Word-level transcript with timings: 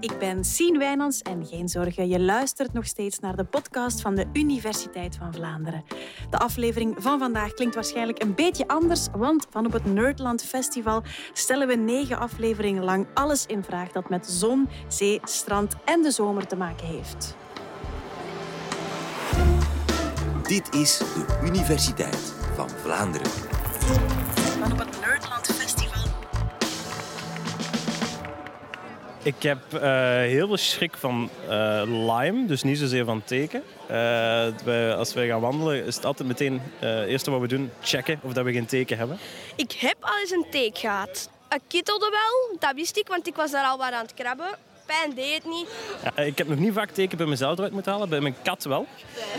Ik 0.00 0.18
ben 0.18 0.44
Sien 0.44 0.78
Wijnands 0.78 1.22
en 1.22 1.46
geen 1.46 1.68
zorgen, 1.68 2.08
je 2.08 2.20
luistert 2.20 2.72
nog 2.72 2.86
steeds 2.86 3.18
naar 3.18 3.36
de 3.36 3.44
podcast 3.44 4.00
van 4.00 4.14
de 4.14 4.26
Universiteit 4.32 5.16
van 5.16 5.34
Vlaanderen. 5.34 5.84
De 6.30 6.38
aflevering 6.38 6.94
van 6.98 7.18
vandaag 7.18 7.54
klinkt 7.54 7.74
waarschijnlijk 7.74 8.22
een 8.22 8.34
beetje 8.34 8.68
anders, 8.68 9.06
want 9.16 9.46
van 9.50 9.66
op 9.66 9.72
het 9.72 9.84
Nerdland 9.84 10.42
Festival 10.42 11.02
stellen 11.32 11.66
we 11.66 11.74
negen 11.74 12.18
afleveringen 12.18 12.84
lang 12.84 13.06
alles 13.14 13.46
in 13.46 13.64
vraag 13.64 13.92
dat 13.92 14.08
met 14.08 14.26
zon, 14.26 14.68
zee, 14.88 15.20
strand 15.24 15.74
en 15.84 16.02
de 16.02 16.10
zomer 16.10 16.46
te 16.46 16.56
maken 16.56 16.86
heeft. 16.86 17.36
Dit 20.42 20.74
is 20.74 20.98
de 20.98 21.40
Universiteit 21.44 22.34
van 22.54 22.68
Vlaanderen. 22.70 23.30
Van 24.60 24.72
op 24.72 24.78
het 24.78 25.00
Nerdland 25.00 25.49
Ik 29.22 29.42
heb 29.42 29.74
eh, 29.74 29.80
heel 30.10 30.46
veel 30.46 30.56
schrik 30.56 30.96
van 30.96 31.30
eh, 31.48 31.82
lime, 31.86 32.46
dus 32.46 32.62
niet 32.62 32.78
zozeer 32.78 33.04
van 33.04 33.24
teken. 33.24 33.62
Eh, 33.86 34.96
als 34.96 35.14
wij 35.14 35.26
gaan 35.26 35.40
wandelen 35.40 35.84
is 35.84 35.94
het 35.94 36.04
altijd 36.04 36.28
meteen 36.28 36.60
het 36.78 37.08
eerste 37.08 37.30
wat 37.30 37.40
we 37.40 37.48
doen, 37.48 37.70
checken 37.80 38.20
of 38.22 38.32
dat 38.32 38.44
we 38.44 38.52
geen 38.52 38.66
teken 38.66 38.98
hebben. 38.98 39.18
Ik 39.56 39.72
heb 39.72 39.96
al 40.00 40.18
eens 40.20 40.30
een 40.30 40.46
teek 40.50 40.78
gehad. 40.78 41.30
Het 41.48 41.62
kittelde 41.68 42.10
wel, 42.10 42.58
dat 42.58 42.74
wist 42.74 42.96
ik, 42.96 43.08
want 43.08 43.26
ik 43.26 43.34
was 43.34 43.50
daar 43.50 43.64
al 43.64 43.78
wat 43.78 43.92
aan 43.92 44.02
het 44.02 44.14
krabben. 44.14 44.58
Pijn 44.90 45.14
deed 45.14 45.34
het 45.34 45.44
niet. 45.44 45.68
Ja, 46.02 46.22
ik 46.22 46.38
heb 46.38 46.48
nog 46.48 46.58
niet 46.58 46.72
vaak 46.72 46.90
teken 46.90 47.16
bij 47.16 47.26
mezelf 47.26 47.58
eruit 47.58 47.72
moeten 47.72 47.92
halen, 47.92 48.08
bij 48.08 48.20
mijn 48.20 48.34
kat 48.42 48.64
wel. 48.64 48.86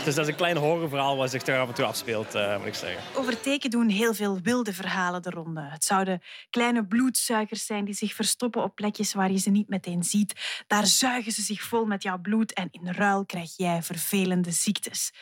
Dus 0.04 0.14
dat 0.14 0.24
is 0.24 0.30
een 0.30 0.36
klein 0.36 0.56
horrorverhaal 0.56 1.16
wat 1.16 1.30
zich 1.30 1.46
er 1.46 1.60
af 1.60 1.68
en 1.68 1.74
toe 1.74 1.84
afspeelt, 1.84 2.34
eh, 2.34 2.58
moet 2.58 2.66
ik 2.66 2.74
zeggen. 2.74 3.02
Over 3.14 3.40
teken 3.40 3.70
doen 3.70 3.88
heel 3.88 4.14
veel 4.14 4.40
wilde 4.42 4.72
verhalen 4.72 5.22
de 5.22 5.30
ronde. 5.30 5.60
Het 5.60 5.84
zouden 5.84 6.22
kleine 6.50 6.86
bloedsuikers 6.86 7.66
zijn 7.66 7.84
die 7.84 7.94
zich 7.94 8.14
verstoppen 8.14 8.62
op 8.62 8.74
plekjes 8.74 9.14
waar 9.14 9.30
je 9.30 9.38
ze 9.38 9.50
niet 9.50 9.68
meteen 9.68 10.02
ziet. 10.02 10.62
Daar 10.66 10.86
zuigen 10.86 11.32
ze 11.32 11.42
zich 11.42 11.62
vol 11.62 11.84
met 11.84 12.02
jouw 12.02 12.18
bloed 12.18 12.52
en 12.52 12.68
in 12.70 12.92
ruil 12.92 13.26
krijg 13.26 13.56
jij 13.56 13.82
vervelende 13.82 14.50
ziektes. 14.50 15.12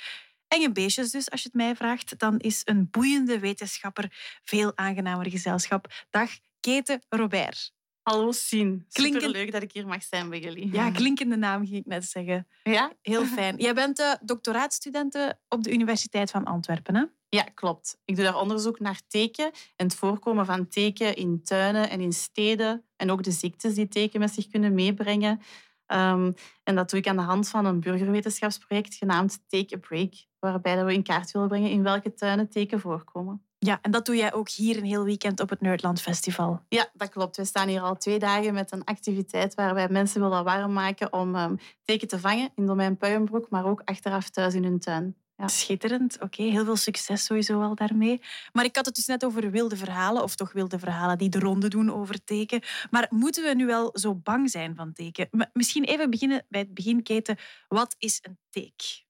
Enge 0.49 0.73
beestjes 0.73 1.11
dus, 1.11 1.31
als 1.31 1.43
je 1.43 1.49
het 1.53 1.57
mij 1.57 1.77
vraagt. 1.77 2.19
Dan 2.19 2.39
is 2.39 2.63
een 2.65 2.89
boeiende 2.91 3.39
wetenschapper 3.39 4.39
veel 4.45 4.73
aangenamer 4.75 5.31
gezelschap. 5.31 5.87
Dag, 6.11 6.31
Kete 6.61 7.03
Robert. 7.09 7.79
Hallo 8.11 8.33
Sien. 8.33 8.87
Klinken- 8.93 9.21
Superleuk 9.21 9.53
dat 9.53 9.63
ik 9.63 9.73
hier 9.73 9.87
mag 9.87 10.03
zijn 10.03 10.29
bij 10.29 10.41
jullie. 10.41 10.73
Ja, 10.73 10.91
klinkende 10.91 11.37
naam 11.37 11.67
ging 11.67 11.77
ik 11.79 11.87
net 11.87 12.05
zeggen. 12.05 12.47
Ja? 12.63 12.93
Heel 13.03 13.25
fijn. 13.39 13.57
Jij 13.57 13.75
bent 13.75 13.97
de 13.97 14.19
doctoraatstudenten 14.23 15.39
op 15.49 15.63
de 15.65 15.73
Universiteit 15.73 16.31
van 16.31 16.45
Antwerpen, 16.45 16.95
hè? 16.95 17.05
Ja, 17.29 17.43
klopt. 17.43 17.99
Ik 18.05 18.17
doe 18.17 18.25
daar 18.25 18.41
onderzoek 18.41 18.81
naar 18.81 19.01
teken 19.09 19.45
en 19.77 19.87
het 19.87 19.95
voorkomen 19.95 20.47
van 20.47 20.69
teken 20.69 21.17
in 21.17 21.43
tuinen 21.43 21.91
en 21.91 22.01
in 22.01 22.13
steden. 22.13 22.85
En 22.97 23.11
ook 23.11 23.23
de 23.23 23.31
ziektes 23.31 23.75
die 23.75 23.89
teken 23.89 24.21
met 24.21 24.35
zich 24.35 24.49
kunnen 24.49 24.75
meebrengen. 24.75 25.41
Ehm, 25.87 26.33
en 26.63 26.75
dat 26.75 26.91
doe 26.91 26.99
ik 26.99 27.07
aan 27.07 27.17
de 27.17 27.23
hand 27.23 27.49
van 27.49 27.65
een 27.65 27.81
burgerwetenschapsproject 27.81 28.95
genaamd 28.95 29.39
Take 29.49 29.75
a 29.75 29.79
Break, 29.79 30.13
waarbij 30.39 30.85
we 30.85 30.93
in 30.93 31.03
kaart 31.03 31.31
willen 31.31 31.49
brengen 31.49 31.71
in 31.71 31.83
welke 31.83 32.15
tuinen 32.15 32.49
teken 32.49 32.81
voorkomen. 32.81 33.45
Ja, 33.67 33.79
en 33.83 33.91
dat 33.91 34.07
doe 34.07 34.17
jij 34.17 34.33
ook 34.33 34.51
hier 34.51 34.77
een 34.77 34.85
heel 34.85 35.05
weekend 35.05 35.41
op 35.41 35.51
het 35.51 35.61
Nerdland 35.61 36.01
Festival. 36.01 36.63
Ja, 36.69 36.91
dat 36.93 37.09
klopt. 37.09 37.37
We 37.37 37.45
staan 37.45 37.69
hier 37.69 37.81
al 37.81 37.97
twee 37.97 38.19
dagen 38.19 38.55
met 38.55 38.73
een 38.73 38.85
activiteit 38.85 39.55
waar 39.55 39.75
wij 39.75 39.89
mensen 39.89 40.21
willen 40.21 40.45
warm 40.45 40.73
maken 40.73 41.13
om 41.13 41.35
ehm, 41.35 41.57
teken 41.83 42.09
te 42.09 42.19
vangen 42.19 42.51
in 42.55 42.67
domein 42.67 42.97
Puienbroek, 42.97 43.51
maar 43.51 43.67
ook 43.67 43.83
achteraf 43.85 44.29
thuis 44.29 44.55
in 44.55 44.65
hun 44.65 44.79
tuin. 44.79 45.17
Ja. 45.37 45.49
Schitterend. 45.49 46.21
Oké, 46.21 46.43
heel 46.43 46.65
veel 46.65 46.77
succes 46.77 47.25
sowieso 47.25 47.63
al 47.63 47.75
daarmee. 47.75 48.21
Maar 48.53 48.65
ik 48.65 48.77
had 48.77 48.87
het 48.87 48.95
dus 48.95 49.07
net 49.07 49.25
over 49.25 49.51
wilde 49.51 49.77
verhalen, 49.77 50.23
of 50.23 50.35
toch 50.35 50.53
wilde 50.53 50.79
verhalen 50.79 51.19
die 51.19 51.29
de 51.29 51.39
ronde 51.39 51.69
doen 51.69 51.93
over 51.93 52.25
teken. 52.25 52.63
Maar 52.91 53.07
moeten 53.11 53.43
we 53.43 53.55
nu 53.55 53.67
wel 53.67 53.91
zo 53.93 54.15
bang 54.15 54.51
zijn 54.51 54.77
van 54.77 54.93
teken? 54.93 55.29
Misschien 55.53 55.85
even 55.85 56.11
beginnen 56.11 56.45
bij 56.49 56.61
het 56.61 56.75
begin, 56.75 57.03
Keten. 57.03 57.39
Wat 57.69 57.95
is 57.99 58.19
een 58.23 58.39
teek? 58.51 59.09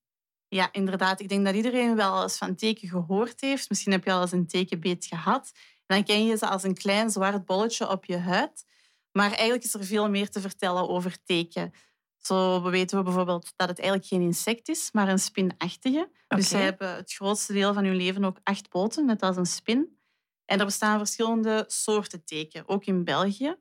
Ja, 0.53 0.69
inderdaad. 0.73 1.21
Ik 1.21 1.29
denk 1.29 1.45
dat 1.45 1.55
iedereen 1.55 1.97
wel 1.97 2.23
eens 2.23 2.39
van 2.39 2.55
teken 2.55 2.89
gehoord 2.89 3.41
heeft. 3.41 3.69
Misschien 3.69 3.93
heb 3.93 4.05
je 4.05 4.13
al 4.13 4.21
eens 4.21 4.33
een 4.33 4.47
tekenbeet 4.47 5.07
gehad. 5.07 5.51
En 5.87 5.97
dan 5.97 6.05
ken 6.05 6.27
je 6.27 6.37
ze 6.37 6.49
als 6.49 6.63
een 6.63 6.75
klein 6.75 7.11
zwart 7.11 7.45
bolletje 7.45 7.89
op 7.89 8.05
je 8.05 8.19
huid. 8.19 8.65
Maar 9.13 9.31
eigenlijk 9.31 9.65
is 9.65 9.75
er 9.75 9.85
veel 9.85 10.11
meer 10.11 10.31
te 10.31 10.41
vertellen 10.41 10.89
over 10.89 11.23
teken. 11.25 11.73
Zo 12.19 12.63
weten 12.71 12.99
we 12.99 13.05
bijvoorbeeld 13.05 13.53
dat 13.57 13.69
het 13.69 13.79
eigenlijk 13.79 14.09
geen 14.09 14.21
insect 14.21 14.69
is, 14.69 14.89
maar 14.93 15.09
een 15.09 15.19
spinachtige. 15.19 16.11
Dus 16.29 16.49
zij 16.49 16.63
hebben 16.63 16.95
het 16.97 17.13
grootste 17.13 17.53
deel 17.53 17.75
van 17.75 17.85
hun 17.85 17.97
leven 17.97 18.25
ook 18.25 18.41
acht 18.43 18.69
poten, 18.69 19.07
net 19.07 19.23
als 19.23 19.37
een 19.37 19.47
spin. 19.47 19.99
En 20.45 20.59
er 20.59 20.65
bestaan 20.65 20.99
verschillende 20.99 21.65
soorten 21.67 22.25
teken, 22.25 22.69
ook 22.69 22.85
in 22.85 23.05
België. 23.05 23.57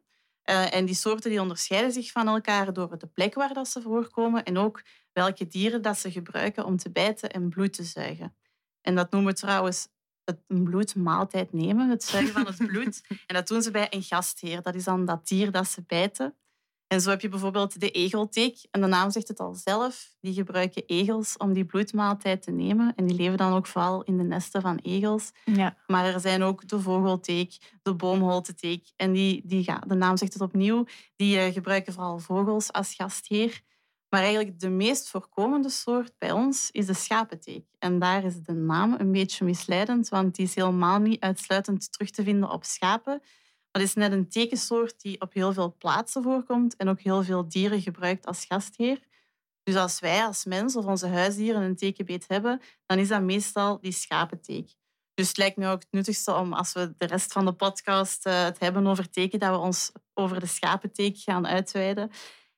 Eh, 0.49 0.73
en 0.73 0.85
die 0.85 0.95
soorten 0.95 1.29
die 1.29 1.41
onderscheiden 1.41 1.91
zich 1.91 2.11
van 2.11 2.27
elkaar 2.27 2.73
door 2.73 2.97
de 2.97 3.07
plek 3.07 3.33
waar 3.33 3.53
dat 3.53 3.67
ze 3.67 3.81
voorkomen 3.81 4.43
en 4.43 4.57
ook 4.57 4.81
welke 5.13 5.47
dieren 5.47 5.81
dat 5.81 5.99
ze 5.99 6.11
gebruiken 6.11 6.65
om 6.65 6.77
te 6.77 6.91
bijten 6.91 7.29
en 7.31 7.49
bloed 7.49 7.73
te 7.73 7.83
zuigen. 7.83 8.35
En 8.81 8.95
dat 8.95 9.11
noemen 9.11 9.31
we 9.31 9.39
trouwens 9.39 9.87
het 10.23 10.39
een 10.47 10.63
bloedmaaltijd 10.63 11.53
nemen, 11.53 11.89
het 11.89 12.03
zuigen 12.03 12.33
van 12.33 12.45
het 12.45 12.67
bloed. 12.67 13.01
En 13.27 13.35
dat 13.35 13.47
doen 13.47 13.61
ze 13.61 13.71
bij 13.71 13.87
een 13.89 14.03
gastheer. 14.03 14.61
Dat 14.61 14.75
is 14.75 14.83
dan 14.83 15.05
dat 15.05 15.27
dier 15.27 15.51
dat 15.51 15.67
ze 15.67 15.83
bijten. 15.87 16.35
En 16.89 17.01
zo 17.01 17.09
heb 17.09 17.21
je 17.21 17.29
bijvoorbeeld 17.29 17.79
de 17.79 17.91
egelteek. 17.91 18.67
En 18.71 18.81
de 18.81 18.87
naam 18.87 19.11
zegt 19.11 19.27
het 19.27 19.39
al 19.39 19.53
zelf. 19.53 20.15
Die 20.21 20.33
gebruiken 20.33 20.83
egels 20.85 21.37
om 21.37 21.53
die 21.53 21.65
bloedmaaltijd 21.65 22.41
te 22.41 22.51
nemen. 22.51 22.93
En 22.95 23.05
die 23.05 23.15
leven 23.15 23.37
dan 23.37 23.53
ook 23.53 23.67
vooral 23.67 24.03
in 24.03 24.17
de 24.17 24.23
nesten 24.23 24.61
van 24.61 24.79
egels. 24.81 25.31
Ja. 25.45 25.77
Maar 25.87 26.05
er 26.05 26.19
zijn 26.19 26.43
ook 26.43 26.67
de 26.67 26.79
vogelteek, 26.79 27.57
de 27.81 27.93
boomholteteek. 27.93 28.91
En 28.95 29.11
die, 29.11 29.41
die, 29.45 29.63
ja, 29.65 29.83
de 29.87 29.95
naam 29.95 30.17
zegt 30.17 30.33
het 30.33 30.41
opnieuw, 30.41 30.85
die 31.15 31.39
eh, 31.39 31.53
gebruiken 31.53 31.93
vooral 31.93 32.19
vogels 32.19 32.71
als 32.71 32.93
gastheer. 32.93 33.61
Maar 34.09 34.21
eigenlijk 34.21 34.59
de 34.59 34.69
meest 34.69 35.09
voorkomende 35.09 35.69
soort 35.69 36.11
bij 36.17 36.31
ons 36.31 36.69
is 36.71 36.85
de 36.85 36.93
schapenteek. 36.93 37.65
En 37.79 37.99
daar 37.99 38.23
is 38.23 38.41
de 38.41 38.53
naam 38.53 38.95
een 38.97 39.11
beetje 39.11 39.45
misleidend, 39.45 40.09
want 40.09 40.35
die 40.35 40.45
is 40.45 40.55
helemaal 40.55 40.99
niet 40.99 41.19
uitsluitend 41.19 41.91
terug 41.91 42.09
te 42.09 42.23
vinden 42.23 42.51
op 42.51 42.63
schapen. 42.63 43.21
Het 43.79 43.87
is 43.87 43.93
net 43.93 44.11
een 44.11 44.29
tekensoort 44.29 45.01
die 45.01 45.21
op 45.21 45.33
heel 45.33 45.53
veel 45.53 45.75
plaatsen 45.77 46.23
voorkomt 46.23 46.75
en 46.75 46.89
ook 46.89 46.99
heel 46.99 47.23
veel 47.23 47.47
dieren 47.49 47.81
gebruikt 47.81 48.25
als 48.25 48.45
gastheer. 48.45 48.99
Dus 49.63 49.75
als 49.75 49.99
wij 49.99 50.25
als 50.25 50.45
mens 50.45 50.75
of 50.75 50.85
onze 50.85 51.07
huisdieren 51.07 51.61
een 51.61 51.75
tekenbeet 51.75 52.25
hebben, 52.27 52.61
dan 52.85 52.97
is 52.97 53.07
dat 53.07 53.21
meestal 53.21 53.79
die 53.79 53.91
schapenteek. 53.91 54.69
Dus 55.13 55.27
het 55.27 55.37
lijkt 55.37 55.57
me 55.57 55.67
ook 55.67 55.79
het 55.79 55.91
nuttigste 55.91 56.33
om, 56.33 56.53
als 56.53 56.73
we 56.73 56.93
de 56.97 57.05
rest 57.05 57.31
van 57.31 57.45
de 57.45 57.53
podcast 57.53 58.25
eh, 58.25 58.43
het 58.43 58.59
hebben 58.59 58.87
over 58.87 59.09
teken, 59.09 59.39
dat 59.39 59.49
we 59.49 59.57
ons 59.57 59.91
over 60.13 60.39
de 60.39 60.45
schapenteek 60.45 61.17
gaan 61.17 61.47
uitweiden. 61.47 62.11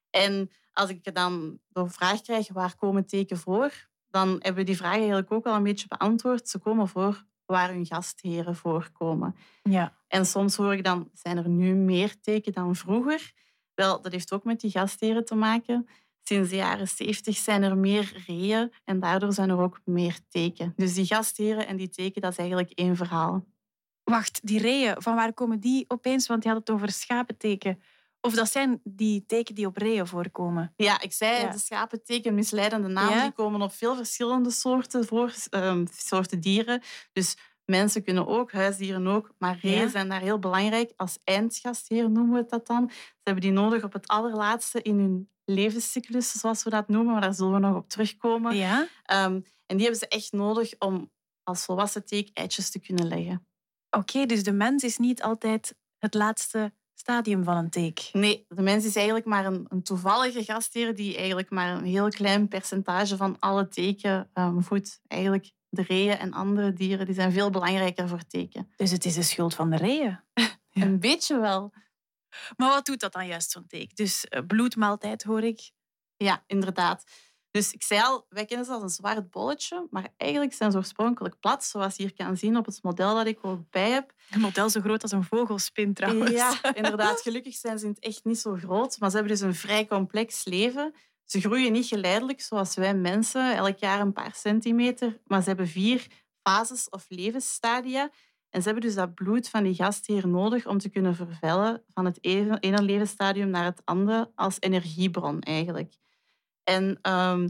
En 0.10 0.52
als 0.74 0.90
ik 0.90 1.16
dan 1.16 1.60
de 1.68 1.90
vraag 1.90 2.22
krijg, 2.22 2.48
waar 2.54 2.76
komen 2.76 3.06
teken 3.06 3.38
voor? 3.38 3.90
Dan 4.10 4.30
hebben 4.30 4.56
we 4.56 4.64
die 4.64 4.78
vraag 4.78 4.96
eigenlijk 4.96 5.32
ook 5.32 5.46
al 5.46 5.56
een 5.56 5.64
beetje 5.64 5.88
beantwoord. 5.88 6.50
Ze 6.50 6.60
komen 6.60 6.88
voor 6.88 7.26
waar 7.52 7.70
hun 7.70 7.86
gastheren 7.86 8.56
voorkomen. 8.56 9.36
ja. 9.64 10.00
En 10.08 10.26
soms 10.26 10.56
hoor 10.56 10.74
ik 10.74 10.84
dan, 10.84 11.10
zijn 11.14 11.38
er 11.38 11.50
nu 11.50 11.74
meer 11.74 12.20
teken 12.22 12.54
dan 12.54 12.76
vroeger? 12.76 13.34
Wel, 13.74 14.02
dat 14.02 14.12
heeft 14.12 14.32
ook 14.32 14.44
met 14.44 14.60
die 14.60 14.72
gastheren 14.72 15.26
te 15.26 15.36
maken. 15.36 15.88
Sinds 16.24 16.50
de 16.50 16.56
jaren 16.56 16.88
70 16.88 17.38
zijn 17.38 17.64
er 17.64 17.78
meer 17.78 18.24
reeën 18.28 18.74
en 18.84 19.00
daardoor 19.00 19.34
zijn 19.34 19.50
er 19.50 19.60
ook 19.60 19.82
meer 19.86 20.20
teken. 20.30 20.74
Dus 20.76 20.94
die 20.94 21.06
gastheren 21.06 21.68
en 21.68 21.78
die 21.78 21.90
teken, 21.90 22.22
dat 22.22 22.32
is 22.32 22.38
eigenlijk 22.38 22.72
één 22.72 22.96
verhaal. 22.96 23.46
Wacht, 24.04 24.48
die 24.48 24.60
reeën, 24.60 25.02
van 25.02 25.16
waar 25.16 25.34
komen 25.34 25.60
die 25.60 25.86
opeens? 25.88 26.28
Want 26.28 26.44
je 26.44 26.50
had 26.50 26.58
het 26.58 26.70
over 26.70 26.92
schapenteken. 26.92 27.82
Of 28.22 28.34
dat 28.34 28.52
zijn 28.52 28.82
die 28.84 29.26
teken 29.26 29.56
die 29.56 29.66
op 29.66 29.78
reeën 29.78 30.08
voorkomen. 30.08 30.74
Ja, 30.76 31.02
ik 31.02 31.14
zei 31.14 31.42
Ja. 31.42 31.52
de 31.52 31.58
schapenteken, 31.58 32.34
misleidende 32.34 32.88
namen, 32.88 33.16
Ja. 33.18 33.22
die 33.24 33.32
komen 33.32 33.62
op 33.62 33.74
veel 33.74 33.96
verschillende 33.96 34.52
soorten, 34.52 35.06
voor, 35.06 35.34
ehm, 35.50 35.86
soorten 35.92 36.40
dieren. 36.40 36.82
Dus 37.14 37.38
mensen 37.66 38.04
kunnen 38.04 38.28
ook, 38.28 38.52
huisdieren 38.52 39.08
ook, 39.08 39.32
maar 39.38 39.58
reeën 39.62 39.80
Ja. 39.82 39.88
zijn 39.90 40.10
daar 40.10 40.22
heel 40.22 40.40
belangrijk. 40.40 40.94
Als 40.96 41.18
eindgastheer 41.24 42.10
noemen 42.12 42.42
we 42.44 42.46
dat 42.50 42.68
dan. 42.68 42.90
Ze 42.92 42.98
hebben 43.24 43.44
die 43.44 43.52
nodig 43.52 43.84
op 43.84 43.94
het 43.94 44.08
allerlaatste 44.08 44.82
in 44.82 45.00
hun 45.00 45.30
levenscyclus, 45.46 46.32
zoals 46.32 46.64
we 46.64 46.70
dat 46.70 46.88
noemen, 46.88 47.12
maar 47.12 47.22
daar 47.22 47.34
zullen 47.34 47.54
we 47.54 47.60
nog 47.60 47.76
op 47.76 47.90
terugkomen. 47.90 48.56
Ja? 48.56 48.88
Ehm, 49.04 49.34
en 49.66 49.78
die 49.78 49.82
hebben 49.82 50.00
ze 50.00 50.08
echt 50.08 50.32
nodig 50.32 50.74
om 50.80 51.12
als 51.44 51.66
volwassen 51.66 52.06
teek 52.06 52.30
eitjes 52.34 52.70
te 52.72 52.80
kunnen 52.80 53.08
leggen. 53.08 53.48
Oké, 53.90 54.26
dus 54.26 54.44
de 54.44 54.52
mens 54.52 54.84
is 54.84 54.98
niet 54.98 55.22
altijd 55.24 55.76
het 55.98 56.14
laatste 56.14 56.74
stadium 57.02 57.44
van 57.44 57.58
een 57.58 57.70
teek. 57.70 58.10
Nee, 58.14 58.46
de 58.48 58.62
mens 58.62 58.86
is 58.86 58.96
eigenlijk 58.96 59.26
maar 59.26 59.46
een, 59.46 59.66
een 59.70 59.84
toevallige 59.84 60.44
gastheer 60.44 60.96
die 60.96 61.18
eigenlijk 61.18 61.50
maar 61.50 61.76
een 61.76 61.86
heel 61.86 62.10
klein 62.10 62.48
percentage 62.48 63.18
van 63.18 63.40
alle 63.40 63.68
teken 63.68 64.30
ehm, 64.34 64.60
voedt. 64.60 65.02
Eigenlijk 65.08 65.52
de 65.70 65.82
reeën 65.82 66.18
en 66.18 66.34
andere 66.34 66.74
dieren 66.74 67.06
die 67.06 67.16
zijn 67.16 67.32
veel 67.32 67.50
belangrijker 67.50 68.08
voor 68.08 68.26
teken. 68.28 68.72
Dus 68.76 68.92
het 68.92 69.06
is 69.06 69.16
de 69.16 69.24
schuld 69.24 69.56
van 69.56 69.70
de 69.70 69.78
reeën. 69.78 70.20
Ja. 70.34 70.50
Een 70.86 71.00
beetje 71.00 71.40
wel. 71.40 71.74
Maar 72.58 72.70
wat 72.70 72.86
doet 72.86 73.00
dat 73.00 73.14
dan 73.14 73.28
juist, 73.28 73.52
zo'n 73.52 73.68
teek? 73.68 73.96
Dus 73.96 74.28
eh, 74.28 74.42
bloedmaaltijd 74.48 75.24
hoor 75.24 75.44
ik. 75.44 75.72
Ja, 76.18 76.44
inderdaad. 76.48 77.04
Dus 77.52 77.72
ik 77.72 77.84
zei 77.84 78.02
al, 78.02 78.26
wij 78.30 78.46
kennen 78.46 78.66
ze 78.66 78.72
als 78.72 78.82
een 78.82 78.90
zwart 78.90 79.30
bolletje, 79.30 79.88
maar 79.90 80.08
eigenlijk 80.18 80.54
zijn 80.54 80.72
ze 80.72 80.78
oorspronkelijk 80.78 81.40
plat, 81.40 81.64
zoals 81.64 81.96
je 81.96 82.04
hier 82.04 82.14
kan 82.14 82.38
zien 82.38 82.58
op 82.58 82.66
het 82.66 82.80
model 82.82 83.16
dat 83.16 83.26
ik 83.26 83.40
ook 83.42 83.70
bij 83.70 83.90
heb. 83.90 84.14
Een 84.30 84.40
model 84.40 84.70
zo 84.70 84.82
groot 84.82 85.02
als 85.02 85.12
een 85.12 85.24
vogelspin 85.24 85.94
trouwens. 85.94 86.32
Ja, 86.32 86.54
inderdaad. 86.74 87.22
Gelukkig 87.22 87.56
zijn 87.56 87.80
ze 87.80 87.86
in 87.86 87.92
het 87.92 88.04
echt 88.04 88.24
niet 88.24 88.40
zo 88.40 88.56
groot, 88.56 89.00
maar 89.00 89.10
ze 89.10 89.16
hebben 89.16 89.34
dus 89.34 89.42
een 89.42 89.56
vrij 89.56 89.88
complex 89.88 90.46
leven. 90.46 90.94
Ze 91.26 91.40
groeien 91.40 91.72
niet 91.72 91.86
geleidelijk 91.86 92.42
zoals 92.42 92.76
wij 92.76 92.96
mensen, 92.96 93.56
elk 93.56 93.78
jaar 93.78 94.00
een 94.00 94.14
paar 94.14 94.36
centimeter, 94.36 95.20
maar 95.26 95.42
ze 95.42 95.48
hebben 95.48 95.68
vier 95.68 96.08
fases 96.44 96.90
of 96.90 97.06
levensstadia. 97.08 98.12
En 98.50 98.62
ze 98.62 98.70
hebben 98.70 98.88
dus 98.88 98.96
dat 98.96 99.14
bloed 99.14 99.50
van 99.50 99.64
die 99.64 99.76
gastheer 99.76 100.28
nodig 100.28 100.66
om 100.66 100.78
te 100.78 100.90
kunnen 100.90 101.16
vervellen 101.16 101.84
van 101.88 102.06
het 102.06 102.18
ene 102.22 102.82
levensstadium 102.82 103.50
naar 103.50 103.66
het 103.66 103.82
andere 103.86 104.32
als 104.36 104.58
energiebron 104.60 105.42
eigenlijk. 105.42 105.94
En 106.72 107.14
um, 107.14 107.50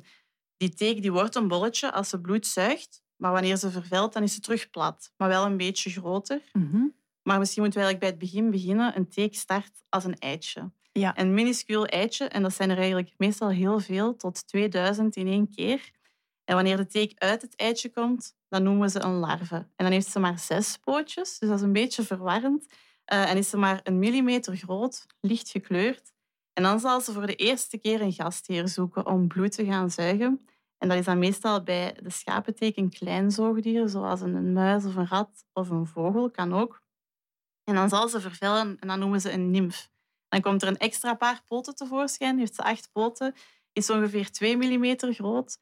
die 0.57 0.73
teek 0.73 1.01
die 1.01 1.11
wordt 1.11 1.35
een 1.35 1.47
bolletje 1.47 1.91
als 1.91 2.09
ze 2.09 2.21
bloed 2.21 2.47
zuigt, 2.47 3.01
maar 3.15 3.31
wanneer 3.31 3.57
ze 3.57 3.71
vervelt, 3.71 4.13
dan 4.13 4.23
is 4.23 4.33
ze 4.33 4.39
terug 4.39 4.69
plat, 4.69 5.13
maar 5.17 5.27
wel 5.27 5.45
een 5.45 5.57
beetje 5.57 5.89
groter. 5.89 6.41
Mhm. 6.53 6.83
Maar 7.21 7.39
misschien 7.39 7.61
moeten 7.61 7.79
we 7.79 7.85
eigenlijk 7.85 7.99
bij 7.99 8.09
het 8.09 8.19
begin 8.19 8.51
beginnen. 8.51 8.97
Een 8.97 9.09
teek 9.09 9.35
start 9.35 9.71
als 9.89 10.03
een 10.03 10.19
eitje. 10.19 10.71
Ja. 10.91 11.17
Een 11.17 11.33
minuscuul 11.33 11.85
eitje, 11.85 12.25
en 12.25 12.41
dat 12.41 12.53
zijn 12.53 12.69
er 12.69 12.77
eigenlijk 12.77 13.13
meestal 13.17 13.49
heel 13.49 13.79
veel, 13.79 14.15
tot 14.15 14.47
2000 14.47 15.15
in 15.15 15.27
één 15.27 15.49
keer. 15.49 15.91
En 16.43 16.55
wanneer 16.55 16.77
de 16.77 16.87
teek 16.87 17.11
uit 17.15 17.41
het 17.41 17.55
eitje 17.55 17.89
komt, 17.89 18.35
dan 18.49 18.63
noemen 18.63 18.81
we 18.81 18.89
ze 18.89 19.01
een 19.01 19.19
larve. 19.19 19.55
En 19.55 19.69
dan 19.75 19.91
heeft 19.91 20.11
ze 20.11 20.19
maar 20.19 20.39
zes 20.39 20.77
pootjes, 20.77 21.39
dus 21.39 21.49
dat 21.49 21.57
is 21.57 21.63
een 21.63 21.73
beetje 21.73 22.03
verwarrend. 22.03 22.65
Uh, 23.13 23.29
en 23.29 23.37
is 23.37 23.49
ze 23.49 23.57
maar 23.57 23.79
een 23.83 23.99
millimeter 23.99 24.55
groot, 24.55 25.05
licht 25.19 25.49
gekleurd. 25.49 26.11
En 26.61 26.67
dan 26.67 26.79
zal 26.79 27.01
ze 27.01 27.11
voor 27.11 27.25
de 27.25 27.35
eerste 27.35 27.77
keer 27.77 28.01
een 28.01 28.13
gastheer 28.13 28.67
zoeken 28.67 29.05
om 29.05 29.27
bloed 29.27 29.51
te 29.51 29.65
gaan 29.65 29.91
zuigen. 29.91 30.47
En 30.77 30.89
dat 30.89 30.97
is 30.97 31.05
dan 31.05 31.19
meestal 31.19 31.63
bij 31.63 31.97
de 32.03 32.09
schapenteek 32.09 32.77
een 32.77 32.89
klein 32.89 33.31
zoogdier, 33.31 33.89
zoals 33.89 34.21
een 34.21 34.53
muis 34.53 34.85
of 34.85 34.95
een 34.95 35.07
rat 35.07 35.45
of 35.53 35.69
een 35.69 35.85
vogel, 35.85 36.31
kan 36.31 36.53
ook. 36.53 36.81
En 37.63 37.75
dan 37.75 37.89
zal 37.89 38.09
ze 38.09 38.19
vervellen 38.19 38.77
en 38.79 38.87
dan 38.87 38.99
noemen 38.99 39.21
ze 39.21 39.31
een 39.31 39.51
nymf. 39.51 39.89
Dan 40.27 40.41
komt 40.41 40.61
er 40.61 40.67
een 40.67 40.77
extra 40.77 41.13
paar 41.13 41.41
poten 41.47 41.75
tevoorschijn, 41.75 42.39
heeft 42.39 42.55
ze 42.55 42.63
acht 42.63 42.89
poten, 42.91 43.33
is 43.73 43.89
ongeveer 43.89 44.31
2 44.31 44.57
mm 44.57 44.95
groot. 44.97 45.57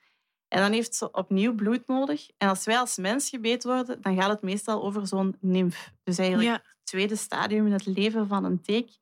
En 0.47 0.61
dan 0.61 0.71
heeft 0.71 0.95
ze 0.95 1.11
opnieuw 1.11 1.55
bloed 1.55 1.87
nodig. 1.87 2.29
En 2.37 2.49
als 2.49 2.65
wij 2.65 2.77
als 2.77 2.97
mens 2.97 3.29
gebeten 3.29 3.69
worden, 3.69 4.01
dan 4.01 4.15
gaat 4.15 4.29
het 4.29 4.41
meestal 4.41 4.83
over 4.83 5.07
zo'n 5.07 5.37
nymf. 5.39 5.93
Dus 6.03 6.17
eigenlijk 6.17 6.51
het 6.51 6.75
tweede 6.83 7.15
stadium 7.15 7.65
in 7.65 7.71
het 7.71 7.85
leven 7.85 8.27
van 8.27 8.43
een 8.45 8.61
teek. 8.61 8.98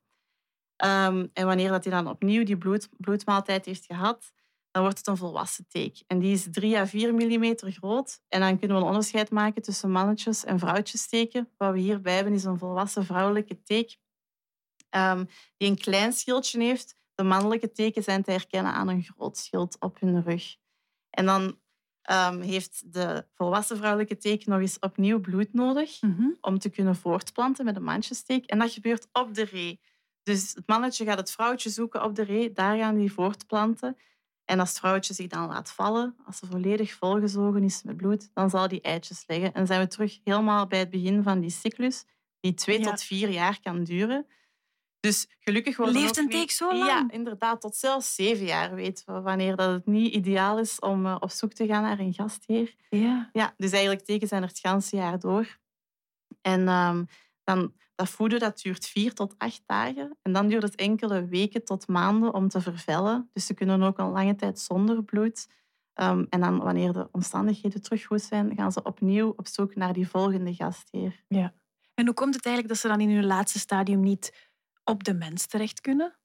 Ehm, 0.78 1.26
en 1.32 1.46
wanneer 1.46 1.68
dat 1.70 1.84
hij 1.84 1.92
dan 1.92 2.08
opnieuw 2.08 2.44
die 2.44 2.58
bloed, 2.58 2.88
bloedmaaltijd 2.96 3.64
heeft 3.64 3.86
gehad, 3.86 4.32
dan 4.70 4.82
wordt 4.82 4.98
het 4.98 5.06
een 5.06 5.16
volwassen 5.16 5.66
teek. 5.68 6.02
En 6.06 6.18
die 6.18 6.32
is 6.32 6.46
3 6.50 6.78
à 6.78 6.86
4 6.86 7.14
mm 7.14 7.54
groot. 7.56 8.20
En 8.28 8.40
dan 8.40 8.58
kunnen 8.58 8.76
we 8.76 8.82
een 8.82 8.88
onderscheid 8.88 9.30
maken 9.30 9.62
tussen 9.62 9.90
mannetjes 9.90 10.44
en 10.44 10.58
vrouwtjesteken. 10.58 11.48
Wat 11.56 11.72
we 11.72 11.78
hierbij 11.78 12.14
hebben 12.14 12.32
is 12.32 12.44
een 12.44 12.58
volwassen 12.58 13.04
vrouwelijke 13.04 13.62
teek 13.62 13.96
um, 14.96 15.28
die 15.56 15.68
een 15.68 15.78
klein 15.78 16.12
schildje 16.12 16.62
heeft. 16.62 16.96
De 17.14 17.22
mannelijke 17.22 17.72
teken 17.72 18.02
zijn 18.02 18.22
te 18.22 18.30
herkennen 18.30 18.72
aan 18.72 18.88
een 18.88 19.02
groot 19.02 19.36
schild 19.38 19.76
op 19.80 20.00
hun 20.00 20.22
rug. 20.22 20.56
En 21.10 21.26
dan 21.26 21.42
um, 22.10 22.40
heeft 22.40 22.92
de 22.92 23.26
volwassen 23.34 23.76
vrouwelijke 23.76 24.16
teken 24.16 24.50
nog 24.50 24.60
eens 24.60 24.78
opnieuw 24.78 25.20
bloed 25.20 25.52
nodig 25.52 26.00
Mhm. 26.02 26.28
om 26.40 26.58
te 26.58 26.68
kunnen 26.70 26.96
voortplanten 26.96 27.64
met 27.64 27.76
een 27.76 27.82
mandjesteek. 27.82 28.44
En 28.46 28.58
dat 28.58 28.72
gebeurt 28.72 29.08
op 29.12 29.34
de 29.34 29.44
ree. 29.44 29.80
Dus 30.28 30.52
het 30.54 30.66
mannetje 30.66 31.04
gaat 31.04 31.18
het 31.18 31.30
vrouwtje 31.30 31.70
zoeken 31.70 32.02
op 32.02 32.14
de 32.14 32.22
ree, 32.22 32.52
daar 32.52 32.76
gaan 32.76 32.96
die 32.98 33.12
voortplanten. 33.12 33.96
En 34.44 34.60
als 34.60 34.68
het 34.68 34.78
vrouwtje 34.78 35.14
zich 35.14 35.26
dan 35.26 35.46
laat 35.46 35.70
vallen, 35.70 36.16
als 36.26 36.38
ze 36.38 36.46
volledig 36.46 36.92
volgezogen 36.92 37.62
is 37.62 37.82
met 37.82 37.96
bloed, 37.96 38.30
dan 38.34 38.50
zal 38.50 38.68
die 38.68 38.80
eitjes 38.80 39.24
leggen. 39.26 39.52
En 39.52 39.66
zijn 39.66 39.80
we 39.80 39.86
terug 39.86 40.20
helemaal 40.24 40.66
bij 40.66 40.78
het 40.78 40.90
begin 40.90 41.22
van 41.22 41.40
die 41.40 41.50
cyclus, 41.50 42.04
die 42.40 42.54
twee 42.54 42.78
Ja. 42.80 42.90
tot 42.90 43.02
vier 43.02 43.28
jaar 43.28 43.60
kan 43.60 43.84
duren. 43.84 44.26
Dus 45.00 45.26
gelukkig 45.38 45.76
worden 45.76 46.00
Leeft 46.00 46.16
een 46.16 46.28
teek 46.28 46.50
zo 46.50 46.74
lang? 46.74 46.90
Ja, 46.90 47.06
inderdaad. 47.10 47.60
Tot 47.60 47.76
zelfs 47.76 48.14
zeven 48.14 48.46
jaar 48.46 48.74
weten 48.74 49.14
we 49.14 49.20
wanneer 49.20 49.56
dat 49.56 49.70
het 49.70 49.86
niet 49.86 50.14
ideaal 50.14 50.58
is 50.58 50.78
om 50.78 51.06
eh, 51.06 51.16
op 51.20 51.30
zoek 51.30 51.52
te 51.52 51.66
gaan 51.66 51.82
naar 51.82 51.98
een 51.98 52.14
gastheer. 52.14 52.74
Ja. 52.90 53.30
Ja, 53.32 53.54
dus 53.56 53.70
eigenlijk 53.72 54.04
tekens 54.04 54.30
zijn 54.30 54.42
er 54.42 54.48
het 54.48 54.58
ganse 54.58 54.96
jaar 54.96 55.18
door. 55.18 55.58
En 56.40 56.68
ehm, 56.68 57.04
dan, 57.44 57.72
dat 57.98 58.08
voeden 58.08 58.38
dat 58.38 58.60
duurt 58.60 58.86
vier 58.86 59.14
tot 59.14 59.34
acht 59.38 59.62
dagen. 59.66 60.16
En 60.22 60.32
dan 60.32 60.48
duurt 60.48 60.62
het 60.62 60.74
enkele 60.74 61.26
weken 61.26 61.64
tot 61.64 61.88
maanden 61.88 62.34
om 62.34 62.48
te 62.48 62.60
vervellen. 62.60 63.30
Dus 63.32 63.46
ze 63.46 63.54
kunnen 63.54 63.82
ook 63.82 63.98
een 63.98 64.10
lange 64.10 64.34
tijd 64.34 64.58
zonder 64.58 65.04
bloed. 65.04 65.48
Ehm, 65.94 66.24
en 66.28 66.40
dan, 66.40 66.58
wanneer 66.58 66.92
de 66.92 67.08
omstandigheden 67.12 67.82
terug 67.82 68.04
goed 68.04 68.22
zijn, 68.22 68.54
gaan 68.56 68.72
ze 68.72 68.82
opnieuw 68.82 69.32
op 69.36 69.46
zoek 69.46 69.74
naar 69.74 69.92
die 69.92 70.08
volgende 70.08 70.54
gastheer. 70.54 71.24
En 71.94 72.04
hoe 72.06 72.14
komt 72.14 72.34
het 72.34 72.44
eigenlijk 72.46 72.74
dat 72.74 72.82
ze 72.82 72.98
dan 72.98 73.08
in 73.08 73.14
hun 73.16 73.26
laatste 73.26 73.58
stadium 73.58 74.00
niet 74.00 74.50
op 74.84 75.04
de 75.04 75.14
mens 75.14 75.46
terecht 75.46 75.80
kunnen? 75.80 76.18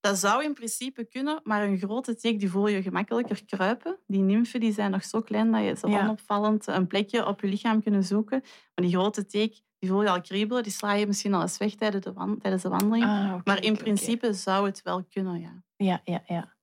Dat 0.00 0.18
zou 0.18 0.44
in 0.44 0.54
principe 0.54 1.04
kunnen, 1.04 1.40
maar 1.42 1.62
een 1.62 1.78
grote 1.78 2.14
teek 2.14 2.40
die 2.40 2.50
voel 2.50 2.68
je 2.68 2.82
gemakkelijker 2.82 3.44
kruipen. 3.44 3.98
Die 4.06 4.22
nymfen 4.22 4.60
die 4.60 4.72
zijn 4.72 4.90
nog 4.90 5.04
zo 5.04 5.20
klein 5.20 5.52
dat 5.52 5.64
je 5.64 5.74
ze 5.74 5.88
Ja. 5.88 6.02
onopvallend 6.02 6.66
een 6.66 6.86
plekje 6.86 7.26
op 7.26 7.40
je 7.40 7.46
lichaam 7.46 7.82
kunnen 7.82 8.04
zoeken. 8.04 8.40
Maar 8.74 8.84
die 8.86 8.94
grote 8.94 9.26
teek 9.26 9.62
die 9.84 9.92
voel 9.92 10.02
je 10.02 10.10
al 10.10 10.20
kriebelen, 10.20 10.62
die 10.62 10.72
sla 10.72 10.92
je 10.92 11.06
misschien 11.06 11.34
al 11.34 11.40
eens 11.42 11.56
weg 11.56 11.74
tijdens 11.74 12.04
de, 12.04 12.12
wan- 12.12 12.38
tijdens 12.38 12.62
de 12.62 12.68
wandeling. 12.68 13.04
Ah, 13.04 13.34
maar 13.44 13.62
in 13.62 13.76
principe 13.76 14.32
zou 14.32 14.66
het 14.66 14.82
wel 14.82 15.04
kunnen, 15.04 15.40
ja. 15.40 15.62
Ja, 15.76 16.00
ja, 16.04 16.22
ja. 16.26 16.54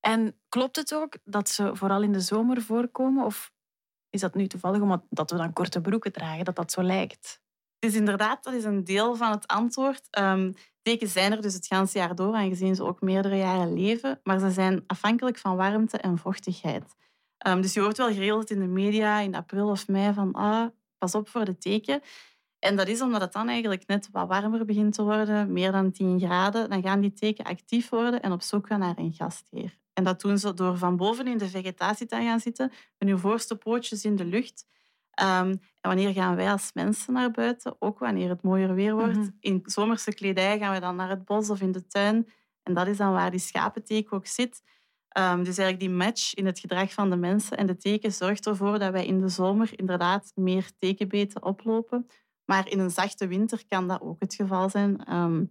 En 0.00 0.38
klopt 0.48 0.76
het 0.76 0.94
ook 0.94 1.16
dat 1.24 1.48
ze 1.48 1.70
vooral 1.76 2.02
in 2.02 2.12
de 2.12 2.20
zomer 2.20 2.62
voorkomen? 2.62 3.24
Of 3.24 3.52
is 4.10 4.20
dat 4.20 4.34
nu 4.34 4.46
toevallig 4.46 4.80
omdat 4.80 5.04
dat 5.10 5.30
we 5.30 5.36
dan 5.36 5.52
korte 5.52 5.80
broeken 5.80 6.12
dragen, 6.12 6.44
dat 6.44 6.56
dat 6.56 6.72
zo 6.72 6.82
lijkt? 6.82 7.40
Is 7.78 7.94
inderdaad, 7.94 8.44
dat 8.44 8.54
is 8.54 8.64
een 8.64 8.84
deel 8.84 9.14
van 9.16 9.30
het 9.30 9.46
antwoord. 9.46 10.06
Ehm 10.10 10.52
tekens 10.82 11.12
zijn 11.12 11.32
er 11.32 11.40
dus 11.42 11.54
het 11.54 11.68
hele 11.68 11.88
jaar 11.92 12.14
door, 12.14 12.34
aangezien 12.34 12.74
ze 12.74 12.84
ook 12.84 13.00
meerdere 13.00 13.36
jaren 13.36 13.72
leven. 13.74 14.20
Maar 14.22 14.38
ze 14.38 14.50
zijn 14.50 14.84
afhankelijk 14.86 15.38
van 15.38 15.56
warmte 15.56 15.98
en 15.98 16.18
vochtigheid. 16.18 16.94
Ehm, 17.38 17.60
dus 17.60 17.74
je 17.74 17.80
hoort 17.80 17.96
wel 17.96 18.12
geregeld 18.12 18.50
in 18.50 18.58
de 18.58 18.66
media 18.66 19.18
in 19.20 19.34
april 19.34 19.68
of 19.68 19.88
mei 19.88 20.12
van 20.14 20.32
ah, 20.32 20.66
pas 20.98 21.14
op 21.14 21.28
voor 21.28 21.44
de 21.44 21.58
teken. 21.58 22.00
En 22.58 22.76
dat 22.76 22.88
is 22.88 23.00
omdat 23.00 23.20
het 23.20 23.32
dan 23.32 23.48
eigenlijk 23.48 23.86
net 23.86 24.08
wat 24.12 24.28
warmer 24.28 24.64
begint 24.64 24.94
te 24.94 25.02
worden, 25.02 25.52
meer 25.52 25.72
dan 25.72 25.92
10 25.92 26.20
graden. 26.20 26.70
Dan 26.70 26.82
gaan 26.82 27.00
die 27.00 27.12
teken 27.12 27.44
actief 27.44 27.88
worden 27.88 28.22
en 28.22 28.32
op 28.32 28.42
zoek 28.42 28.66
gaan 28.66 28.78
naar 28.78 28.98
een 28.98 29.12
gastheer. 29.12 29.78
En 29.92 30.04
dat 30.04 30.20
doen 30.20 30.38
ze 30.38 30.54
door 30.54 30.78
van 30.78 30.96
boven 30.96 31.26
in 31.26 31.38
de 31.38 31.48
vegetatie 31.48 32.06
te 32.06 32.16
gaan 32.16 32.40
zitten, 32.40 32.72
met 32.98 33.08
hun 33.08 33.18
voorste 33.18 33.56
pootjes 33.56 34.04
in 34.04 34.16
de 34.16 34.24
lucht. 34.24 34.66
Ehm, 35.10 35.50
en 35.50 35.60
wanneer 35.80 36.12
gaan 36.12 36.36
wij 36.36 36.50
als 36.50 36.70
mensen 36.74 37.12
naar 37.12 37.30
buiten? 37.30 37.76
Ook 37.78 37.98
wanneer 37.98 38.28
het 38.28 38.42
mooier 38.42 38.74
weer 38.74 38.94
wordt. 38.94 39.16
Mhm. 39.16 39.28
In 39.40 39.62
zomerse 39.64 40.14
kledij 40.14 40.58
gaan 40.58 40.74
we 40.74 40.80
dan 40.80 40.96
naar 40.96 41.08
het 41.08 41.24
bos 41.24 41.50
of 41.50 41.60
in 41.60 41.72
de 41.72 41.86
tuin. 41.86 42.28
En 42.62 42.74
dat 42.74 42.86
is 42.86 42.96
dan 42.96 43.12
waar 43.12 43.30
die 43.30 43.40
schapenteek 43.40 44.12
ook 44.12 44.26
zit. 44.26 44.62
Ehm, 45.08 45.36
dus 45.36 45.58
eigenlijk 45.58 45.80
die 45.80 45.90
match 45.90 46.34
in 46.34 46.46
het 46.46 46.58
gedrag 46.58 46.92
van 46.92 47.10
de 47.10 47.16
mensen 47.16 47.56
en 47.56 47.66
de 47.66 47.76
teken 47.76 48.12
zorgt 48.12 48.46
ervoor 48.46 48.78
dat 48.78 48.92
wij 48.92 49.06
in 49.06 49.20
de 49.20 49.28
zomer 49.28 49.70
inderdaad 49.78 50.32
meer 50.34 50.70
tekenbeten 50.78 51.42
oplopen. 51.42 52.06
Maar 52.50 52.68
in 52.68 52.78
een 52.78 52.90
zachte 52.90 53.26
winter 53.26 53.66
kan 53.66 53.88
dat 53.88 54.00
ook 54.00 54.20
het 54.20 54.34
geval 54.34 54.70
zijn. 54.70 55.04
Ehm, 55.04 55.44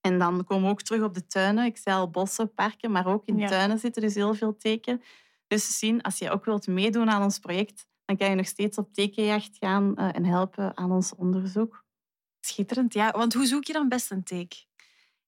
en 0.00 0.18
dan 0.18 0.44
komen 0.44 0.64
we 0.64 0.70
ook 0.70 0.82
terug 0.82 1.02
op 1.02 1.14
de 1.14 1.26
tuinen. 1.26 1.64
Ik 1.64 1.76
zei 1.76 1.96
al 1.96 2.10
bossen, 2.10 2.54
parken, 2.54 2.90
maar 2.90 3.06
ook 3.06 3.26
in 3.26 3.38
Ja. 3.38 3.48
tuinen 3.48 3.78
zitten 3.78 4.02
dus 4.02 4.14
heel 4.14 4.34
veel 4.34 4.56
teken. 4.56 5.02
Dus 5.46 5.78
zien, 5.78 6.02
als 6.02 6.18
je 6.18 6.30
ook 6.30 6.44
wilt 6.44 6.66
meedoen 6.66 7.10
aan 7.10 7.22
ons 7.22 7.38
project, 7.38 7.88
dan 8.04 8.16
kan 8.16 8.30
je 8.30 8.34
nog 8.34 8.46
steeds 8.46 8.78
op 8.78 8.92
tekenjacht 8.92 9.56
gaan 9.56 9.96
eh, 9.96 10.08
en 10.16 10.24
helpen 10.24 10.76
aan 10.76 10.92
ons 10.92 11.14
onderzoek. 11.14 11.84
Schitterend, 12.40 12.92
ja. 12.94 13.10
Want 13.10 13.34
hoe 13.34 13.46
zoek 13.46 13.64
je 13.64 13.72
dan 13.72 13.88
best 13.88 14.10
een 14.10 14.22
teek? 14.24 14.66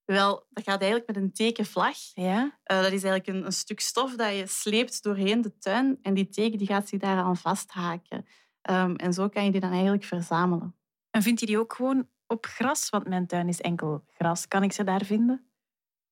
Wel, 0.05 0.47
dat 0.51 0.65
gaat 0.65 0.81
eigenlijk 0.81 1.07
met 1.13 1.17
een 1.23 1.33
tekenvlag. 1.33 1.97
Ja? 2.15 2.59
Eh, 2.63 2.77
dat 2.77 2.93
is 2.93 3.03
eigenlijk 3.05 3.27
een, 3.27 3.45
een 3.45 3.53
stuk 3.53 3.81
stof 3.81 4.17
dat 4.17 4.37
je 4.37 4.47
sleept 4.47 5.03
doorheen 5.03 5.43
de 5.43 5.59
tuin 5.59 5.99
en 6.03 6.15
die 6.15 6.29
teken 6.29 6.59
die 6.59 6.67
gaat 6.67 6.89
zich 6.89 7.01
daaraan 7.01 7.37
vasthaken. 7.37 8.27
Ehm, 8.63 8.95
en 8.95 9.13
zo 9.13 9.29
kan 9.29 9.45
je 9.45 9.51
die 9.51 9.61
dan 9.61 9.73
eigenlijk 9.73 10.05
verzamelen. 10.05 10.77
En 11.19 11.25
vind 11.25 11.41
je 11.41 11.47
die 11.47 11.59
ook 11.59 11.73
gewoon 11.73 12.09
op 12.27 12.47
gras? 12.47 12.91
Want 12.91 13.09
mijn 13.09 13.27
tuin 13.27 13.49
is 13.49 13.61
enkel 13.61 14.05
gras. 14.09 14.49
Kan 14.49 14.63
ik 14.63 14.73
ze 14.73 14.85
daar 14.85 15.05
vinden? 15.05 15.51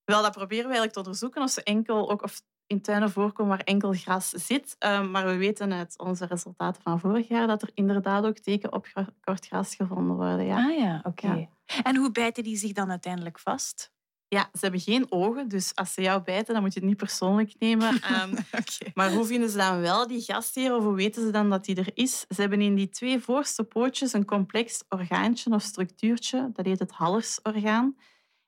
Wel, 0.04 0.22
dat 0.22 0.32
proberen 0.32 0.64
we 0.64 0.76
eigenlijk 0.76 0.92
te 0.92 0.98
onderzoeken 0.98 1.42
of 1.42 1.50
ze 1.50 1.62
enkel 1.62 2.10
ook 2.10 2.22
of 2.22 2.42
in 2.66 2.82
tuinen 2.82 3.10
voorkomen 3.10 3.56
waar 3.56 3.66
enkel 3.66 3.92
gras 3.92 4.28
zit. 4.28 4.76
Ehm, 4.78 5.10
maar 5.10 5.26
we 5.26 5.36
weten 5.36 5.72
uit 5.72 5.98
onze 5.98 6.26
resultaten 6.26 6.82
van 6.82 7.00
vorig 7.00 7.28
jaar 7.28 7.46
dat 7.46 7.62
er 7.62 7.70
inderdaad 7.74 8.24
ook 8.24 8.38
teken 8.38 8.72
op 8.72 8.86
kort 9.20 9.46
gras 9.46 9.74
gevonden 9.74 10.16
worden. 10.16 10.44
Ja. 10.44 10.66
Ah 10.66 10.78
ja, 10.78 11.00
oké. 11.02 11.32
Ja. 11.32 11.48
En 11.82 11.96
hoe 11.96 12.10
bijten 12.10 12.42
die 12.42 12.56
zich 12.56 12.72
dan 12.72 12.90
uiteindelijk 12.90 13.38
vast? 13.38 13.92
Ja, 14.28 14.48
ze 14.52 14.58
hebben 14.60 14.80
geen 14.80 15.06
ogen, 15.12 15.48
dus 15.48 15.74
als 15.74 15.94
ze 15.94 16.02
jou 16.02 16.22
bijten, 16.22 16.54
dan 16.54 16.62
moet 16.62 16.74
je 16.74 16.80
het 16.80 16.88
niet 16.88 16.98
persoonlijk 16.98 17.54
nemen. 17.58 18.00
Ehm. 18.02 18.36
Maar 18.94 19.12
hoe 19.12 19.24
vinden 19.24 19.50
ze 19.50 19.56
dan 19.56 19.80
wel 19.80 20.06
die 20.06 20.20
gastheer 20.20 20.76
of 20.76 20.82
hoe 20.82 20.94
weten 20.94 21.22
ze 21.22 21.30
dan 21.30 21.50
dat 21.50 21.64
die 21.64 21.76
er 21.76 21.90
is? 21.94 22.24
Ze 22.28 22.40
hebben 22.40 22.60
in 22.60 22.74
die 22.74 22.88
twee 22.88 23.20
voorste 23.20 23.64
pootjes 23.64 24.12
een 24.12 24.24
complex 24.24 24.82
orgaantje 24.88 25.50
of 25.50 25.62
structuurtje. 25.62 26.50
Dat 26.52 26.66
heet 26.66 26.78
het 26.78 26.90
hallersorgaan. 26.90 27.96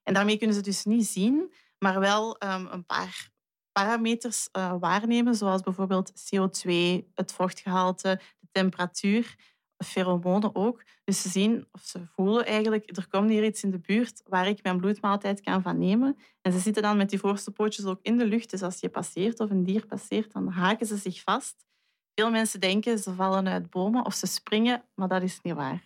En 0.02 0.14
daarmee 0.14 0.38
kunnen 0.38 0.56
ze 0.56 0.62
dus 0.62 0.84
niet 0.84 1.06
zien, 1.06 1.52
maar 1.78 2.00
wel 2.00 2.38
ehm, 2.38 2.66
een 2.70 2.86
paar, 2.86 3.30
parameters 3.72 4.48
uh, 4.52 4.74
waarnemen, 4.80 5.34
zoals 5.34 5.62
bijvoorbeeld 5.62 6.12
CO2, 6.12 6.70
het 7.14 7.32
vochtgehalte, 7.32 8.20
de 8.40 8.48
temperatuur, 8.52 9.36
pheromonen 9.84 10.54
ook. 10.54 10.82
Dus 11.04 11.22
ze 11.22 11.28
zien 11.28 11.68
of 11.72 11.80
ze 11.80 12.06
voelen 12.06 12.46
eigenlijk, 12.46 12.96
er 12.96 13.08
komt 13.08 13.30
hier 13.30 13.44
iets 13.44 13.62
in 13.62 13.70
de 13.70 13.78
buurt 13.78 14.22
waar 14.26 14.48
ik 14.48 14.62
mijn 14.62 14.76
bloedmaaltijd 14.76 15.40
kan 15.40 15.62
van 15.62 15.78
nemen. 15.78 16.16
En 16.42 16.52
ze 16.52 16.58
zitten 16.58 16.82
dan 16.82 16.96
met 16.96 17.10
die 17.10 17.18
voorste 17.18 17.50
pootjes 17.50 17.84
ook 17.84 17.98
in 18.02 18.18
de 18.18 18.26
lucht. 18.26 18.50
Dus 18.50 18.62
als 18.62 18.80
je 18.80 18.88
passeert 18.88 19.40
of 19.40 19.50
een 19.50 19.64
dier 19.64 19.86
passeert, 19.86 20.32
dan 20.32 20.48
haken 20.48 20.86
ze 20.86 20.96
zich 20.96 21.22
vast. 21.22 21.66
Veel 22.14 22.30
mensen 22.30 22.60
denken 22.60 22.98
ze 22.98 23.14
vallen 23.14 23.48
uit 23.48 23.70
bomen 23.70 24.04
of 24.04 24.14
ze 24.14 24.26
springen, 24.26 24.84
maar 24.94 25.08
dat 25.08 25.22
is 25.22 25.38
niet 25.42 25.54
waar. 25.54 25.82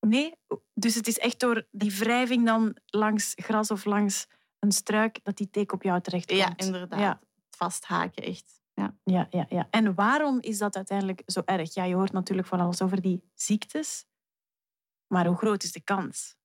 Nee, 0.00 0.34
dus 0.74 0.94
het 0.94 1.06
is 1.06 1.18
echt 1.18 1.40
door 1.40 1.66
die 1.70 1.94
wrijving 1.98 2.46
dan 2.46 2.76
langs 2.86 3.32
gras 3.36 3.70
of 3.70 3.84
langs 3.84 4.26
een 4.58 4.72
struik 4.72 5.20
dat 5.22 5.36
die 5.36 5.50
teken 5.50 5.74
op 5.74 5.82
jou 5.82 6.00
terecht 6.00 6.26
komt. 6.26 6.38
Ja, 6.38 6.52
inderdaad. 6.56 7.00
Ja. 7.00 7.20
Vasthaken, 7.50 8.22
echt. 8.22 8.62
Ja. 8.74 8.96
Ja, 9.04 9.26
ja, 9.30 9.46
ja. 9.48 9.66
En 9.70 9.94
waarom 9.94 10.40
is 10.40 10.58
dat 10.58 10.76
uiteindelijk 10.76 11.22
zo 11.26 11.42
erg? 11.44 11.74
Ja, 11.74 11.84
je 11.84 11.94
hoort 11.94 12.12
natuurlijk 12.12 12.48
van 12.48 12.60
alles 12.60 12.82
over 12.82 13.00
die 13.00 13.30
ziektes. 13.34 14.06
Maar 15.06 15.26
hoe 15.26 15.36
groot 15.36 15.62
is 15.62 15.72
de 15.72 15.82
kans? 15.82 16.36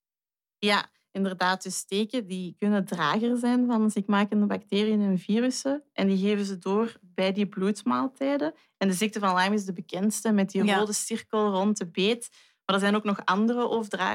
Ja, 0.57 0.89
inderdaad. 1.12 1.63
Dus 1.63 1.77
steken 1.77 2.27
die 2.27 2.55
kunnen 2.57 2.86
drager 2.86 3.38
zijn 3.38 3.65
van 3.65 3.91
ziekmakende 3.91 4.45
bacteriën 4.45 5.01
en 5.01 5.19
virussen. 5.19 5.83
En 5.93 6.07
die 6.07 6.17
geven 6.17 6.45
ze 6.45 6.57
door 6.57 7.00
bij 7.01 7.31
die 7.31 7.48
bloedmaaltijden. 7.48 8.53
En 8.77 8.88
de 8.88 8.93
ziekte 8.93 9.19
van 9.19 9.36
Lyme 9.36 9.55
is 9.55 9.65
de 9.65 9.74
bekendste 9.74 10.31
met 10.31 10.51
die 10.51 10.74
rode 10.74 10.93
cirkel 10.93 11.51
rond 11.51 11.77
de 11.77 11.88
beet. 11.88 12.29
Maar 12.65 12.75
er 12.75 12.81
zijn 12.81 12.95
ook 12.95 13.03
nog 13.03 13.25
andere 13.25 13.69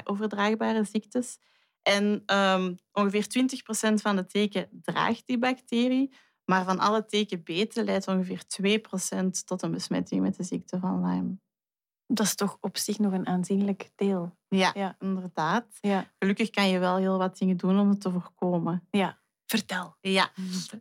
overdraagbare 0.04 0.84
ziektes. 0.84 1.38
En 1.82 2.22
um, 2.36 2.78
ongeveer 2.92 3.26
20% 3.90 3.94
van 3.94 4.16
de 4.16 4.26
teken 4.26 4.68
draagt 4.82 5.26
die 5.26 5.38
bacterie. 5.38 6.14
Maar 6.44 6.64
van 6.64 6.78
alle 6.78 7.04
tekenbeten 7.04 7.84
leidt 7.84 8.08
ongeveer 8.08 8.42
2% 9.22 9.44
tot 9.44 9.62
een 9.62 9.70
besmetting 9.70 10.20
met 10.20 10.36
de 10.36 10.42
ziekte 10.42 10.78
van 10.78 11.06
Lyme. 11.06 11.38
Dat 12.06 12.26
is 12.26 12.34
toch 12.34 12.56
op 12.60 12.76
zich 12.76 12.98
nog 12.98 13.12
een 13.12 13.26
aanzienlijk 13.26 13.90
deel. 13.94 14.36
Ja, 14.48 14.70
ja. 14.74 14.96
inderdaad. 14.98 15.66
Ja. 15.80 16.12
Gelukkig 16.18 16.50
kan 16.50 16.68
je 16.68 16.78
wel 16.78 16.96
heel 16.96 17.18
wat 17.18 17.38
dingen 17.38 17.56
doen 17.56 17.78
om 17.78 17.88
het 17.88 18.00
te 18.00 18.10
voorkomen. 18.10 18.86
Ja, 18.90 19.18
vertel. 19.46 19.96
Ja, 20.00 20.30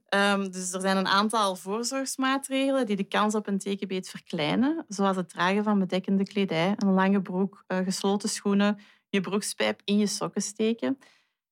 um, 0.09 0.49
dus 0.51 0.73
er 0.73 0.81
zijn 0.81 0.97
een 0.97 1.07
aantal 1.07 1.55
voorzorgsmaatregelen 1.55 2.85
die 2.85 2.95
de 2.95 3.03
kans 3.03 3.35
op 3.35 3.47
een 3.47 3.59
tekenbeet 3.59 4.09
verkleinen. 4.09 4.85
Zoals 4.87 5.15
het 5.15 5.29
dragen 5.29 5.63
van 5.63 5.79
bedekkende 5.79 6.23
kledij, 6.23 6.73
een 6.77 6.93
lange 6.93 7.21
broek, 7.21 7.63
eh, 7.67 7.77
gesloten 7.77 8.29
schoenen, 8.29 8.79
je 9.09 9.21
broekspijp 9.21 9.81
in 9.83 9.97
je 9.97 10.07
sokken 10.07 10.41
steken. 10.41 10.97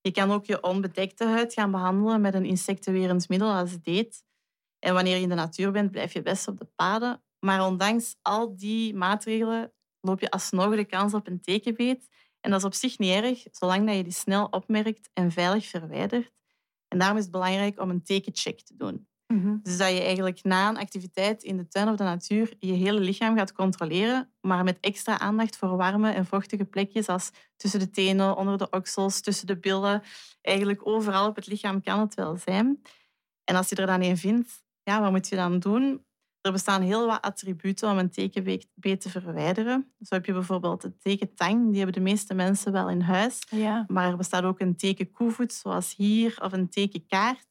Je 0.02 0.12
kan 0.12 0.32
ook 0.32 0.46
je 0.46 0.64
onbedekte 0.64 1.26
huid 1.26 1.54
gaan 1.54 1.72
behandelen 1.72 2.22
met 2.22 2.34
een 2.34 2.46
insectenwerend 2.46 3.30
middel 3.30 3.52
als 3.54 3.82
deet. 3.82 4.24
En 4.80 4.94
wanneer 4.94 5.16
je 5.16 5.22
in 5.22 5.30
de 5.30 5.36
natuur 5.36 5.72
bent, 5.72 5.92
blijf 5.92 6.14
je 6.14 6.22
best 6.22 6.48
op 6.48 6.58
de 6.58 6.68
paden. 6.76 7.24
Maar 7.40 7.66
ondanks 7.66 8.16
al 8.22 8.56
die 8.56 8.96
maatregelen 8.96 9.74
loop 10.00 10.20
je 10.20 10.32
alsnog 10.32 10.76
de 10.76 10.86
kans 10.86 11.14
op 11.14 11.28
een 11.28 11.42
tekenbeet. 11.42 12.08
En 12.40 12.52
dat 12.52 12.60
is 12.60 12.66
op 12.66 12.74
zich 12.74 12.98
niet 12.98 13.24
erg, 13.24 13.44
zolang 13.52 13.88
dat 13.88 13.96
je 13.96 14.04
die 14.04 14.14
snel 14.14 14.46
opmerkt 14.46 15.10
en 15.14 15.32
veilig 15.32 15.66
verwijdert. 15.66 16.32
En 16.88 16.98
daarom 16.98 17.18
is 17.18 17.24
het 17.24 17.32
belangrijk 17.32 17.80
om 17.80 17.90
een 17.90 18.04
tekencheck 18.04 18.62
te 18.62 18.76
doen. 18.76 19.08
Mhm. 19.32 19.58
Dus 19.64 19.78
dat 19.78 19.92
je 19.92 20.02
eigenlijk 20.02 20.44
na 20.44 20.70
een 20.70 20.78
activiteit 20.78 21.44
in 21.44 21.58
de 21.58 21.68
tuin 21.68 21.90
of 21.90 21.96
de 21.96 22.04
natuur 22.04 22.54
je 22.60 22.74
hele 22.74 23.00
lichaam 23.00 23.38
gaat 23.38 23.54
controleren, 23.54 24.32
maar 24.42 24.64
met 24.64 24.78
extra 24.80 25.20
aandacht 25.20 25.58
voor 25.58 25.78
warme 25.78 26.12
en 26.12 26.26
vochtige 26.26 26.66
plekjes 26.66 27.08
als 27.08 27.32
tussen 27.56 27.80
de 27.80 27.90
tenen, 27.90 28.38
onder 28.38 28.58
de 28.58 28.70
oksels, 28.70 29.22
tussen 29.22 29.48
de 29.48 29.58
billen. 29.58 30.04
Eigenlijk 30.42 30.88
overal 30.88 31.28
op 31.28 31.36
het 31.36 31.48
lichaam 31.48 31.82
kan 31.82 32.00
het 32.00 32.14
wel 32.14 32.38
zijn. 32.38 32.82
En 33.44 33.56
als 33.56 33.70
je 33.70 33.76
er 33.76 33.86
dan 33.86 34.02
een 34.02 34.18
vindt, 34.18 34.64
ja, 34.84 35.02
wat 35.02 35.12
moet 35.12 35.28
je 35.28 35.36
dan 35.36 35.60
doen? 35.60 36.06
Er 36.42 36.52
bestaan 36.52 36.82
heel 36.82 37.08
wat 37.08 37.22
attributen 37.22 37.90
om 37.90 37.98
een 37.98 38.10
tekenbeet 38.10 39.02
te 39.02 39.10
verwijderen. 39.10 39.94
Zo 40.00 40.16
heb 40.16 40.26
je 40.26 40.34
bijvoorbeeld 40.34 40.84
het 40.84 41.02
tekentang, 41.02 41.68
die 41.68 41.76
hebben 41.76 41.94
de 41.94 42.10
meeste 42.10 42.34
mensen 42.34 42.72
wel 42.72 42.90
in 42.90 43.02
huis. 43.02 43.40
Ja. 43.50 43.86
Maar 43.88 44.10
er 44.10 44.18
bestaat 44.18 44.44
ook 44.44 44.60
een 44.60 44.76
teken 44.76 45.12
koevoet, 45.12 45.54
zoals 45.54 45.96
hier, 45.96 46.38
of 46.42 46.52
een 46.52 46.70
tekenkaart. 46.70 47.50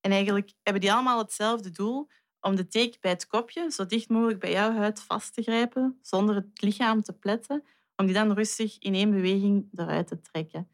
En 0.00 0.10
eigenlijk 0.10 0.52
hebben 0.62 0.82
die 0.82 0.92
allemaal 0.92 1.18
hetzelfde 1.18 1.70
doel, 1.70 2.08
om 2.40 2.56
de 2.56 2.66
teken 2.66 3.00
bij 3.00 3.10
het 3.10 3.26
kopje 3.26 3.70
zo 3.70 3.86
dicht 3.86 4.08
mogelijk 4.08 4.40
bij 4.40 4.50
jouw 4.50 4.72
huid 4.72 5.00
vast 5.00 5.34
te 5.34 5.42
grijpen, 5.42 5.98
zonder 6.02 6.34
het 6.34 6.62
lichaam 6.62 7.02
te 7.02 7.12
pletten, 7.12 7.64
om 7.96 8.06
die 8.06 8.14
dan 8.14 8.32
rustig 8.32 8.78
in 8.78 8.94
één 8.94 9.10
beweging 9.10 9.68
eruit 9.74 10.06
te 10.06 10.20
trekken. 10.20 10.68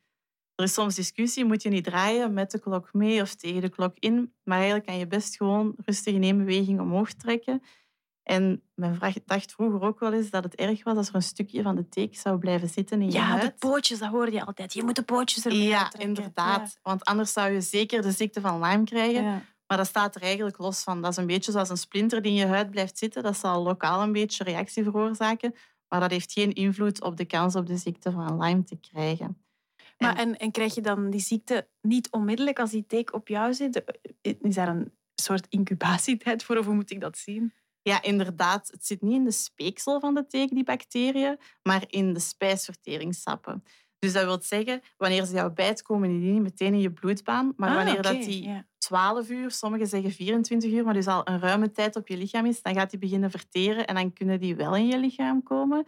Er 0.55 0.65
is 0.65 0.75
soms 0.75 0.95
discussie, 0.95 1.45
moet 1.45 1.63
je 1.63 1.69
niet 1.69 1.85
draaien 1.85 2.33
met 2.33 2.51
de 2.51 2.59
klok 2.59 2.93
mee 2.93 3.23
of 3.23 3.35
tegen 3.35 3.61
de 3.61 3.69
klok 3.69 3.97
in, 3.99 4.35
maar 4.43 4.57
eigenlijk 4.57 4.87
kan 4.87 4.99
je 4.99 5.07
best 5.07 5.37
gewoon 5.37 5.75
rustig 5.85 6.15
in 6.15 6.23
één 6.23 6.39
beweging 6.39 6.81
omhoog 6.81 7.13
trekken. 7.13 7.63
En 8.27 8.63
mijn 8.75 8.99
dacht 9.25 9.53
vroeger 9.53 9.81
ook 9.81 10.01
wel 10.01 10.13
eens 10.13 10.31
dat 10.31 10.45
het 10.45 10.55
erg 10.55 10.85
was 10.85 10.97
als 10.97 11.09
er 11.09 11.15
een 11.15 11.23
stukje 11.23 11.63
van 11.63 11.77
de 11.77 11.89
teek 11.89 12.17
zou 12.17 12.39
blijven 12.39 12.69
zitten 12.69 13.01
in 13.01 13.07
je 13.07 13.13
ja, 13.13 13.23
huid. 13.23 13.43
Ja, 13.43 13.49
de 13.49 13.55
pootjes, 13.59 13.99
dat 13.99 14.09
hoorde 14.09 14.33
je 14.33 14.45
altijd. 14.45 14.75
Je 14.75 14.83
moet 14.83 14.97
de 14.97 15.03
pootjes 15.03 15.45
erbij 15.45 15.59
Ja, 15.59 15.93
inderdaad. 15.99 16.79
Want 16.83 17.05
anders 17.05 17.33
zou 17.33 17.51
je 17.51 17.61
zeker 17.61 18.03
de 18.03 18.11
ziekte 18.11 18.41
van 18.41 18.61
Lyme 18.61 18.85
krijgen. 18.85 19.45
Maar 19.67 19.77
dat 19.77 19.87
staat 19.87 20.15
er 20.15 20.23
eigenlijk 20.23 20.59
los 20.59 20.83
van. 20.83 21.03
Dat 21.03 21.11
is 21.11 21.17
een 21.17 21.27
beetje 21.27 21.53
zoals 21.53 21.69
een 21.69 21.77
splinter 21.77 22.23
die 22.23 22.33
in 22.33 22.39
je 22.39 22.47
huid 22.47 22.71
blijft 22.71 22.99
zitten. 22.99 23.23
Dat 23.23 23.37
zal 23.37 23.63
lokaal 23.63 24.03
een 24.03 24.13
beetje 24.13 24.45
reactie 24.45 24.83
veroorzaken. 24.83 25.55
Maar 25.89 26.01
dat 26.01 26.11
heeft 26.11 26.33
geen 26.33 26.53
invloed 26.53 27.03
op 27.03 27.17
de 27.17 27.25
kans 27.25 27.55
op 27.55 27.67
de 27.67 27.77
ziekte 27.77 28.11
van 28.11 28.43
Lyme 28.43 28.63
te 28.63 28.77
krijgen. 28.77 29.43
Maar 29.99 30.17
en, 30.17 30.39
en 30.39 30.51
krijg 30.51 30.75
je 30.75 30.81
dan 30.81 31.11
die 31.11 31.21
ziekte 31.21 31.69
niet 31.81 32.11
onmiddellijk 32.11 32.59
als 32.59 32.71
die 32.71 32.87
teek 32.87 33.15
op 33.15 33.29
jou 33.29 33.55
zit? 33.55 33.83
Is 34.21 34.55
daar 34.55 34.69
een 34.69 34.93
soort 35.15 35.47
incubatietijd 35.49 36.45
voor 36.45 36.57
of 36.57 36.65
hoe 36.65 36.75
moet 36.75 36.91
ik 36.91 37.01
dat 37.01 37.19
zien? 37.19 37.53
Ja, 37.89 38.03
inderdaad. 38.03 38.69
Het 38.71 38.87
zit 38.87 39.03
niet 39.03 39.15
in 39.15 39.25
de 39.25 39.31
speeksel 39.31 40.01
van 40.01 40.15
de 40.15 40.27
teek, 40.27 40.51
die 40.51 40.65
bacteriën, 40.65 41.39
maar 41.63 41.85
in 41.87 42.13
de 42.13 42.21
spijsverteringssappen. 42.21 43.63
Dus 43.99 44.13
dat 44.13 44.25
wil 44.25 44.43
zeggen, 44.43 44.81
wanneer 44.97 45.25
ze 45.25 45.35
jou 45.35 45.53
bijt, 45.53 45.83
komen 45.83 46.09
die 46.09 46.33
niet 46.33 46.43
meteen 46.43 46.73
in 46.73 46.81
je 46.81 46.93
bloedbaan. 46.93 47.53
Maar 47.57 47.69
ah, 47.69 47.75
wanneer 47.75 48.03
dat 48.03 48.23
die 48.23 48.65
12 48.79 49.29
uur, 49.29 49.51
sommigen 49.51 49.87
zeggen 49.87 50.11
24 50.11 50.71
uur, 50.71 50.85
maar 50.85 50.95
dus 50.95 51.07
al 51.07 51.29
een 51.29 51.41
ruime 51.41 51.71
tijd 51.71 51.97
op 51.97 52.09
je 52.09 52.17
lichaam 52.17 52.47
is, 52.47 52.63
dan 52.63 52.75
gaat 52.75 52.91
die 52.91 52.99
beginnen 52.99 53.31
verteren 53.31 53.87
en 53.87 53.95
dan 53.95 54.13
kunnen 54.13 54.41
die 54.41 54.57
wel 54.57 54.77
in 54.77 54.87
je 54.87 54.99
lichaam 54.99 55.43
komen. 55.43 55.85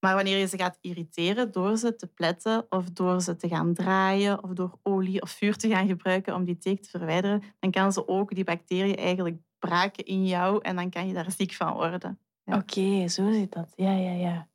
Maar 0.00 0.14
wanneer 0.14 0.38
je 0.38 0.46
ze 0.46 0.56
gaat 0.56 0.78
irriteren 0.80 1.52
door 1.52 1.76
ze 1.76 1.94
te 1.94 2.06
pletten 2.06 2.66
of 2.68 2.90
door 2.90 3.20
ze 3.20 3.36
te 3.36 3.48
gaan 3.48 3.74
draaien 3.74 4.42
of 4.44 4.50
door 4.50 4.78
olie 4.82 5.22
of 5.22 5.30
vuur 5.30 5.56
te 5.56 5.68
gaan 5.68 5.86
gebruiken 5.86 6.34
om 6.34 6.44
die 6.44 6.58
teek 6.58 6.82
te 6.82 6.90
verwijderen, 6.90 7.42
dan 7.58 7.70
kan 7.70 7.92
ze 7.92 8.08
ook 8.08 8.34
die 8.34 8.44
bacteriën 8.44 8.96
eigenlijk 8.96 9.36
braken 9.58 10.04
in 10.04 10.26
jou 10.26 10.58
en 10.62 10.76
dan 10.76 10.90
kan 10.90 11.06
je 11.06 11.14
daar 11.14 11.32
ziek 11.32 11.52
van 11.52 11.72
worden. 11.72 12.18
Ja. 12.44 12.56
Oké, 12.56 13.08
zo 13.08 13.32
zit 13.32 13.52
dat. 13.52 13.72
Ja, 13.76 13.92
ja, 13.92 14.12
ja. 14.12 14.48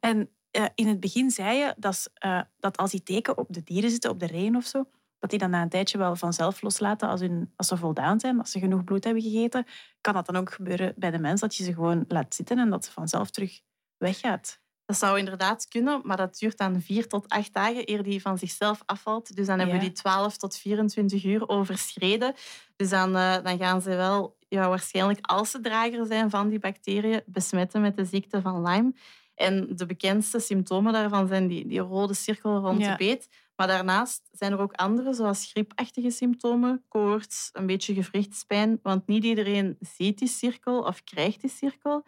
En 0.00 0.30
uh, 0.56 0.66
in 0.74 0.88
het 0.88 1.00
begin 1.00 1.30
zei 1.30 1.58
je 1.58 1.74
dat, 1.76 2.10
uh, 2.24 2.40
dat 2.58 2.76
als 2.76 2.90
die 2.90 3.02
teken 3.02 3.38
op 3.38 3.46
de 3.50 3.62
dieren 3.62 3.90
zitten, 3.90 4.10
op 4.10 4.20
de 4.20 4.26
reën 4.26 4.56
of 4.56 4.64
zo, 4.64 4.84
dat 5.18 5.30
die 5.30 5.38
dan 5.38 5.50
na 5.50 5.62
een 5.62 5.68
tijdje 5.68 5.98
wel 5.98 6.16
vanzelf 6.16 6.62
loslaten 6.62 7.08
als, 7.08 7.20
hun, 7.20 7.52
als 7.56 7.66
ze 7.66 7.76
voldaan 7.76 8.20
zijn, 8.20 8.38
als 8.38 8.50
ze 8.50 8.58
genoeg 8.58 8.84
bloed 8.84 9.04
hebben 9.04 9.22
gegeten. 9.22 9.66
Kan 10.00 10.14
dat 10.14 10.26
dan 10.26 10.36
ook 10.36 10.52
gebeuren 10.52 10.94
bij 10.96 11.10
de 11.10 11.18
mens, 11.18 11.40
dat 11.40 11.56
je 11.56 11.64
ze 11.64 11.74
gewoon 11.74 12.04
laat 12.08 12.34
zitten 12.34 12.58
en 12.58 12.70
dat 12.70 12.84
ze 12.84 12.90
vanzelf 12.90 13.30
terug 13.30 13.60
weggaat? 13.96 14.60
Dat 14.84 14.96
zou 14.96 15.18
inderdaad 15.18 15.68
kunnen, 15.68 16.00
maar 16.04 16.16
dat 16.16 16.38
duurt 16.38 16.58
dan 16.58 16.80
vier 16.80 17.08
tot 17.08 17.28
acht 17.28 17.52
dagen 17.52 17.90
eer 17.90 18.02
die 18.02 18.20
van 18.20 18.38
zichzelf 18.38 18.82
afvalt. 18.86 19.36
Dus 19.36 19.46
dan 19.46 19.58
hebben 19.58 19.76
we 19.76 19.82
die 19.82 19.92
12 19.92 20.36
tot 20.36 20.56
24 20.56 21.24
uur 21.24 21.48
overschreden. 21.48 22.34
Dus 22.76 22.88
dan, 22.88 23.16
uh, 23.16 23.42
dan 23.42 23.58
gaan 23.58 23.82
ze 23.82 23.96
wel 23.96 24.36
ja, 24.52 24.68
waarschijnlijk, 24.68 25.18
als 25.22 25.50
ze 25.50 25.60
drager 25.60 26.06
zijn 26.06 26.30
van 26.30 26.48
die 26.48 26.58
bacteriën, 26.58 27.22
besmetten 27.26 27.80
met 27.80 27.96
de 27.96 28.04
ziekte 28.04 28.40
van 28.40 28.62
Lyme. 28.62 28.94
En 29.34 29.76
de 29.76 29.86
bekendste 29.86 30.40
symptomen 30.40 30.92
daarvan 30.92 31.26
zijn 31.26 31.46
die, 31.46 31.66
die 31.66 31.80
rode 31.80 32.14
cirkel 32.14 32.58
rond 32.58 32.84
de 32.84 32.94
beet. 32.96 33.28
Maar 33.56 33.66
daarnaast 33.66 34.28
zijn 34.30 34.52
er 34.52 34.58
ook 34.58 34.72
andere, 34.72 35.14
zoals 35.14 35.50
griepachtige 35.50 36.10
symptomen, 36.10 36.84
koorts, 36.88 37.50
een 37.52 37.66
beetje 37.66 37.94
gewrichtspijn. 37.94 38.78
Want 38.82 39.06
niet 39.06 39.24
iedereen 39.24 39.76
ziet 39.80 40.18
die 40.18 40.28
cirkel 40.28 40.78
of 40.78 41.04
krijgt 41.04 41.40
die 41.40 41.50
cirkel. 41.50 42.04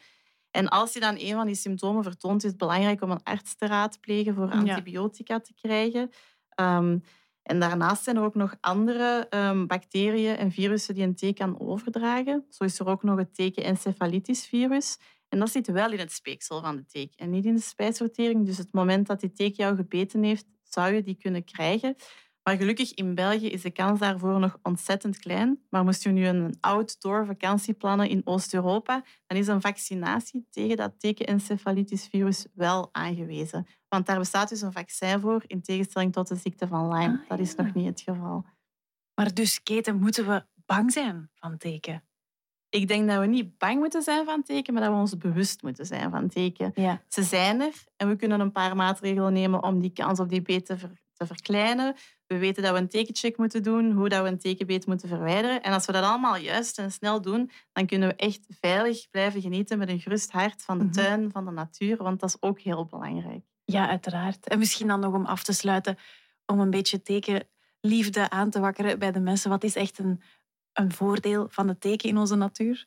En 0.50 0.68
als 0.68 0.92
je 0.92 1.00
dan 1.00 1.16
een 1.18 1.34
van 1.34 1.46
die 1.46 1.54
symptomen 1.54 2.02
vertoont, 2.02 2.44
is 2.44 2.50
het 2.50 2.58
belangrijk 2.58 3.02
om 3.02 3.10
een 3.10 3.22
arts 3.22 3.56
te 3.56 3.66
raadplegen 3.66 4.34
voor 4.34 4.50
antibiotica 4.50 5.40
te 5.40 5.54
krijgen. 5.54 6.10
Um, 6.60 7.02
en 7.44 7.60
daarnaast 7.60 8.04
zijn 8.04 8.16
er 8.16 8.22
ook 8.22 8.34
nog 8.34 8.56
andere 8.60 9.26
um, 9.30 9.66
bacteriën 9.66 10.36
en 10.36 10.50
virussen 10.50 10.94
die 10.94 11.04
een 11.04 11.14
teken 11.14 11.34
kan 11.34 11.60
overdragen. 11.60 12.46
Zo 12.50 12.64
is 12.64 12.78
er 12.78 12.86
ook 12.86 13.02
nog 13.02 13.18
het 13.18 13.34
teken-encephalitis-virus. 13.34 14.98
En 15.28 15.38
dat 15.38 15.50
zit 15.50 15.66
wel 15.66 15.92
in 15.92 15.98
het 15.98 16.12
speeksel 16.12 16.60
van 16.60 16.76
de 16.76 16.86
teek 16.86 17.12
en 17.16 17.30
niet 17.30 17.44
in 17.44 17.54
de 17.54 17.60
spijsvertering. 17.60 18.46
Dus 18.46 18.58
het 18.58 18.72
moment 18.72 19.06
dat 19.06 19.20
die 19.20 19.32
teek 19.32 19.56
jou 19.56 19.76
gebeten 19.76 20.22
heeft, 20.22 20.46
zou 20.62 20.94
je 20.94 21.02
die 21.02 21.16
kunnen 21.16 21.44
krijgen. 21.44 21.96
Maar 22.42 22.56
gelukkig 22.56 22.94
in 22.94 23.14
België 23.14 23.48
is 23.48 23.62
de 23.62 23.70
kans 23.70 23.98
daarvoor 23.98 24.38
nog 24.38 24.58
ontzettend 24.62 25.18
klein. 25.18 25.60
Maar 25.70 25.84
moest 25.84 26.02
je 26.02 26.10
nu 26.10 26.26
een 26.26 26.56
outdoor 26.60 27.26
vakantie 27.26 27.74
plannen 27.74 28.08
in 28.08 28.20
Oost-Europa, 28.24 29.04
dan 29.26 29.38
is 29.38 29.46
een 29.46 29.60
vaccinatie 29.60 30.46
tegen 30.50 30.76
dat 30.76 31.00
teken-encephalitis-virus 31.00 32.46
wel 32.54 32.88
aangewezen. 32.92 33.66
Want 33.94 34.06
daar 34.06 34.18
bestaat 34.18 34.48
dus 34.48 34.60
een 34.60 34.72
vaccin 34.72 35.20
voor, 35.20 35.42
in 35.46 35.62
tegenstelling 35.62 36.12
tot 36.12 36.28
de 36.28 36.36
ziekte 36.36 36.66
van 36.66 36.88
Lyme. 36.88 37.20
Ah, 37.22 37.28
dat 37.28 37.38
is 37.38 37.54
nog 37.54 37.74
niet 37.74 37.86
het 37.86 38.00
geval. 38.00 38.44
Maar 39.14 39.34
dus, 39.34 39.62
Keten, 39.62 39.98
moeten 39.98 40.26
we 40.26 40.44
bang 40.66 40.92
zijn 40.92 41.30
van 41.34 41.56
teken? 41.56 42.04
Ik 42.68 42.88
denk 42.88 43.08
dat 43.08 43.20
we 43.20 43.26
niet 43.26 43.58
bang 43.58 43.78
moeten 43.78 44.02
zijn 44.02 44.24
van 44.24 44.42
teken, 44.42 44.74
maar 44.74 44.82
dat 44.82 44.92
we 44.92 44.98
ons 44.98 45.16
bewust 45.18 45.62
moeten 45.62 45.86
zijn 45.86 46.10
van 46.10 46.28
teken. 46.28 46.70
Ja. 46.74 47.02
Ze 47.08 47.22
zijn 47.22 47.60
er 47.60 47.72
en 47.96 48.08
we 48.08 48.16
kunnen 48.16 48.40
een 48.40 48.52
paar 48.52 48.76
maatregelen 48.76 49.32
nemen 49.32 49.62
om 49.62 49.80
die 49.80 49.90
kans 49.92 50.20
op 50.20 50.28
die 50.28 50.42
beet 50.42 50.66
te, 50.66 50.78
ver- 50.78 51.02
te 51.12 51.26
verkleinen. 51.26 51.94
We 52.26 52.38
weten 52.38 52.62
dat 52.62 52.72
we 52.72 52.78
een 52.78 52.88
tekencheck 52.88 53.36
moeten 53.36 53.62
doen, 53.62 53.92
hoe 53.92 54.08
dat 54.08 54.22
we 54.22 54.28
een 54.28 54.38
tekenbeet 54.38 54.86
moeten 54.86 55.08
verwijderen. 55.08 55.62
En 55.62 55.72
als 55.72 55.86
we 55.86 55.92
dat 55.92 56.04
allemaal 56.04 56.36
juist 56.36 56.78
en 56.78 56.92
snel 56.92 57.20
doen, 57.20 57.50
dan 57.72 57.86
kunnen 57.86 58.08
we 58.08 58.14
echt 58.14 58.46
veilig 58.60 59.10
blijven 59.10 59.40
genieten 59.40 59.78
met 59.78 59.88
een 59.88 60.00
gerust 60.00 60.30
hart 60.32 60.62
van 60.62 60.78
de 60.78 60.84
Mhm. 60.84 60.92
tuin, 60.92 61.30
van 61.30 61.44
de 61.44 61.50
natuur, 61.50 61.96
want 61.96 62.20
dat 62.20 62.28
is 62.28 62.36
ook 62.42 62.60
heel 62.60 62.84
belangrijk. 62.86 63.44
Ja, 63.64 63.88
uiteraard. 63.88 64.48
En 64.48 64.58
misschien 64.58 64.86
dan 64.86 65.00
nog 65.00 65.14
om 65.14 65.26
af 65.26 65.42
te 65.42 65.52
sluiten, 65.52 65.98
om 66.46 66.60
een 66.60 66.70
beetje 66.70 67.02
tekenliefde 67.02 68.30
aan 68.30 68.50
te 68.50 68.60
wakkeren 68.60 68.98
bij 68.98 69.12
de 69.12 69.20
mensen. 69.20 69.50
Wat 69.50 69.64
is 69.64 69.74
echt 69.76 69.98
een, 69.98 70.22
een 70.72 70.92
voordeel 70.92 71.46
van 71.50 71.68
het 71.68 71.80
teken 71.80 72.08
in 72.08 72.18
onze 72.18 72.34
natuur? 72.34 72.86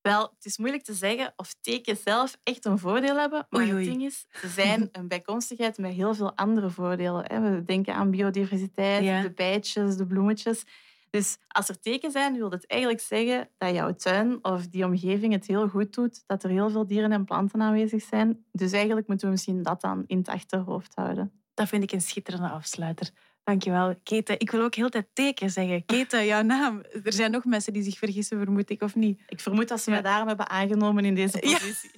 Wel, 0.00 0.22
het 0.34 0.44
is 0.44 0.58
moeilijk 0.58 0.82
te 0.84 0.94
zeggen 0.94 1.32
of 1.36 1.54
tekens 1.60 2.02
zelf 2.02 2.38
echt 2.42 2.64
een 2.64 2.78
voordeel 2.78 3.16
hebben. 3.18 3.46
Maar 3.50 3.60
Oei, 3.60 3.72
oei. 3.72 3.84
het 3.84 3.92
ding 3.98 4.04
is, 4.06 4.26
ze 4.40 4.48
zijn 4.48 4.88
een 4.92 5.08
bijkomstigheid 5.08 5.78
met 5.78 5.92
heel 5.92 6.14
veel 6.14 6.36
andere 6.36 6.70
voordelen. 6.70 7.24
hè. 7.26 7.40
We 7.56 7.62
denken 7.64 7.94
aan 7.94 8.10
biodiversiteit, 8.10 9.04
Ja. 9.04 9.22
de 9.22 9.30
bijtjes, 9.32 9.96
de 9.96 10.06
bloemetjes. 10.06 10.62
Dus 11.10 11.36
als 11.48 11.68
er 11.68 11.80
tekens 11.80 12.12
zijn, 12.12 12.36
wil 12.36 12.50
het 12.50 12.66
eigenlijk 12.66 13.02
zeggen 13.02 13.48
dat 13.58 13.74
jouw 13.74 13.94
tuin 13.94 14.44
of 14.44 14.66
die 14.68 14.84
omgeving 14.84 15.32
het 15.32 15.46
heel 15.46 15.68
goed 15.68 15.94
doet. 15.94 16.22
Dat 16.26 16.42
er 16.44 16.50
heel 16.50 16.70
veel 16.70 16.86
dieren 16.86 17.12
en 17.12 17.24
planten 17.24 17.62
aanwezig 17.62 18.02
zijn. 18.02 18.44
Dus 18.52 18.72
eigenlijk 18.72 19.06
moeten 19.08 19.26
we 19.26 19.32
misschien 19.32 19.62
dat 19.62 19.80
dan 19.80 20.04
in 20.06 20.18
het 20.18 20.28
achterhoofd 20.28 20.94
houden. 20.94 21.32
Dat 21.54 21.68
vind 21.68 21.82
ik 21.82 21.92
een 21.92 22.00
schitterende 22.00 22.48
afsluiter. 22.48 23.10
Dankjewel, 23.42 23.94
Keten. 24.02 24.40
Ik 24.40 24.50
wil 24.50 24.62
ook 24.62 24.74
heel 24.74 24.88
tijd 24.88 25.08
teken 25.12 25.50
zeggen. 25.50 25.84
Keten, 25.84 26.24
jouw 26.32 26.42
naam. 26.42 26.82
Er 27.04 27.12
zijn 27.12 27.30
nog 27.30 27.44
mensen 27.44 27.72
die 27.72 27.82
zich 27.82 27.98
vergissen, 27.98 28.38
vermoed 28.38 28.70
ik, 28.70 28.82
of 28.82 28.94
niet? 28.94 29.20
Ik 29.28 29.40
vermoed 29.40 29.68
dat 29.68 29.80
ze 29.80 29.90
Ja. 29.90 29.96
mij 30.00 30.10
daarom 30.10 30.28
hebben 30.28 30.48
aangenomen 30.48 31.04
in 31.04 31.14
deze 31.14 31.46
Ja. 31.48 31.58
positie. 31.58 31.90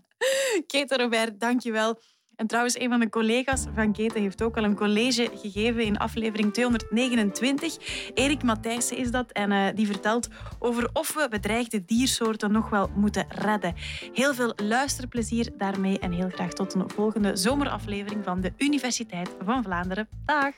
Keten 0.66 0.98
Robert, 0.98 1.40
dankjewel. 1.40 2.00
En 2.38 2.46
trouwens, 2.46 2.78
een 2.78 2.88
van 2.88 3.00
de 3.00 3.08
collega's 3.08 3.64
van 3.74 3.92
Keten 3.92 4.20
heeft 4.20 4.42
ook 4.42 4.56
al 4.56 4.64
een 4.64 4.74
college 4.74 5.30
gegeven 5.34 5.82
in 5.82 5.98
aflevering 5.98 6.52
229. 6.52 7.76
Erik 8.14 8.42
Matthijssen 8.42 8.96
is 8.96 9.10
dat 9.10 9.32
en 9.32 9.52
eh, 9.52 9.66
die 9.74 9.86
vertelt 9.86 10.28
over 10.58 10.90
of 10.92 11.14
we 11.14 11.26
bedreigde 11.30 11.84
diersoorten 11.84 12.52
nog 12.52 12.70
wel 12.70 12.90
moeten 12.94 13.26
redden. 13.28 13.74
Heel 14.12 14.34
veel 14.34 14.52
luisterplezier 14.56 15.50
daarmee 15.56 15.98
en 15.98 16.12
heel 16.12 16.28
graag 16.28 16.52
tot 16.52 16.74
een 16.74 16.90
volgende 16.90 17.36
zomeraflevering 17.36 18.24
van 18.24 18.40
de 18.40 18.52
Universiteit 18.56 19.30
van 19.44 19.62
Vlaanderen. 19.62 20.08
Dag! 20.24 20.54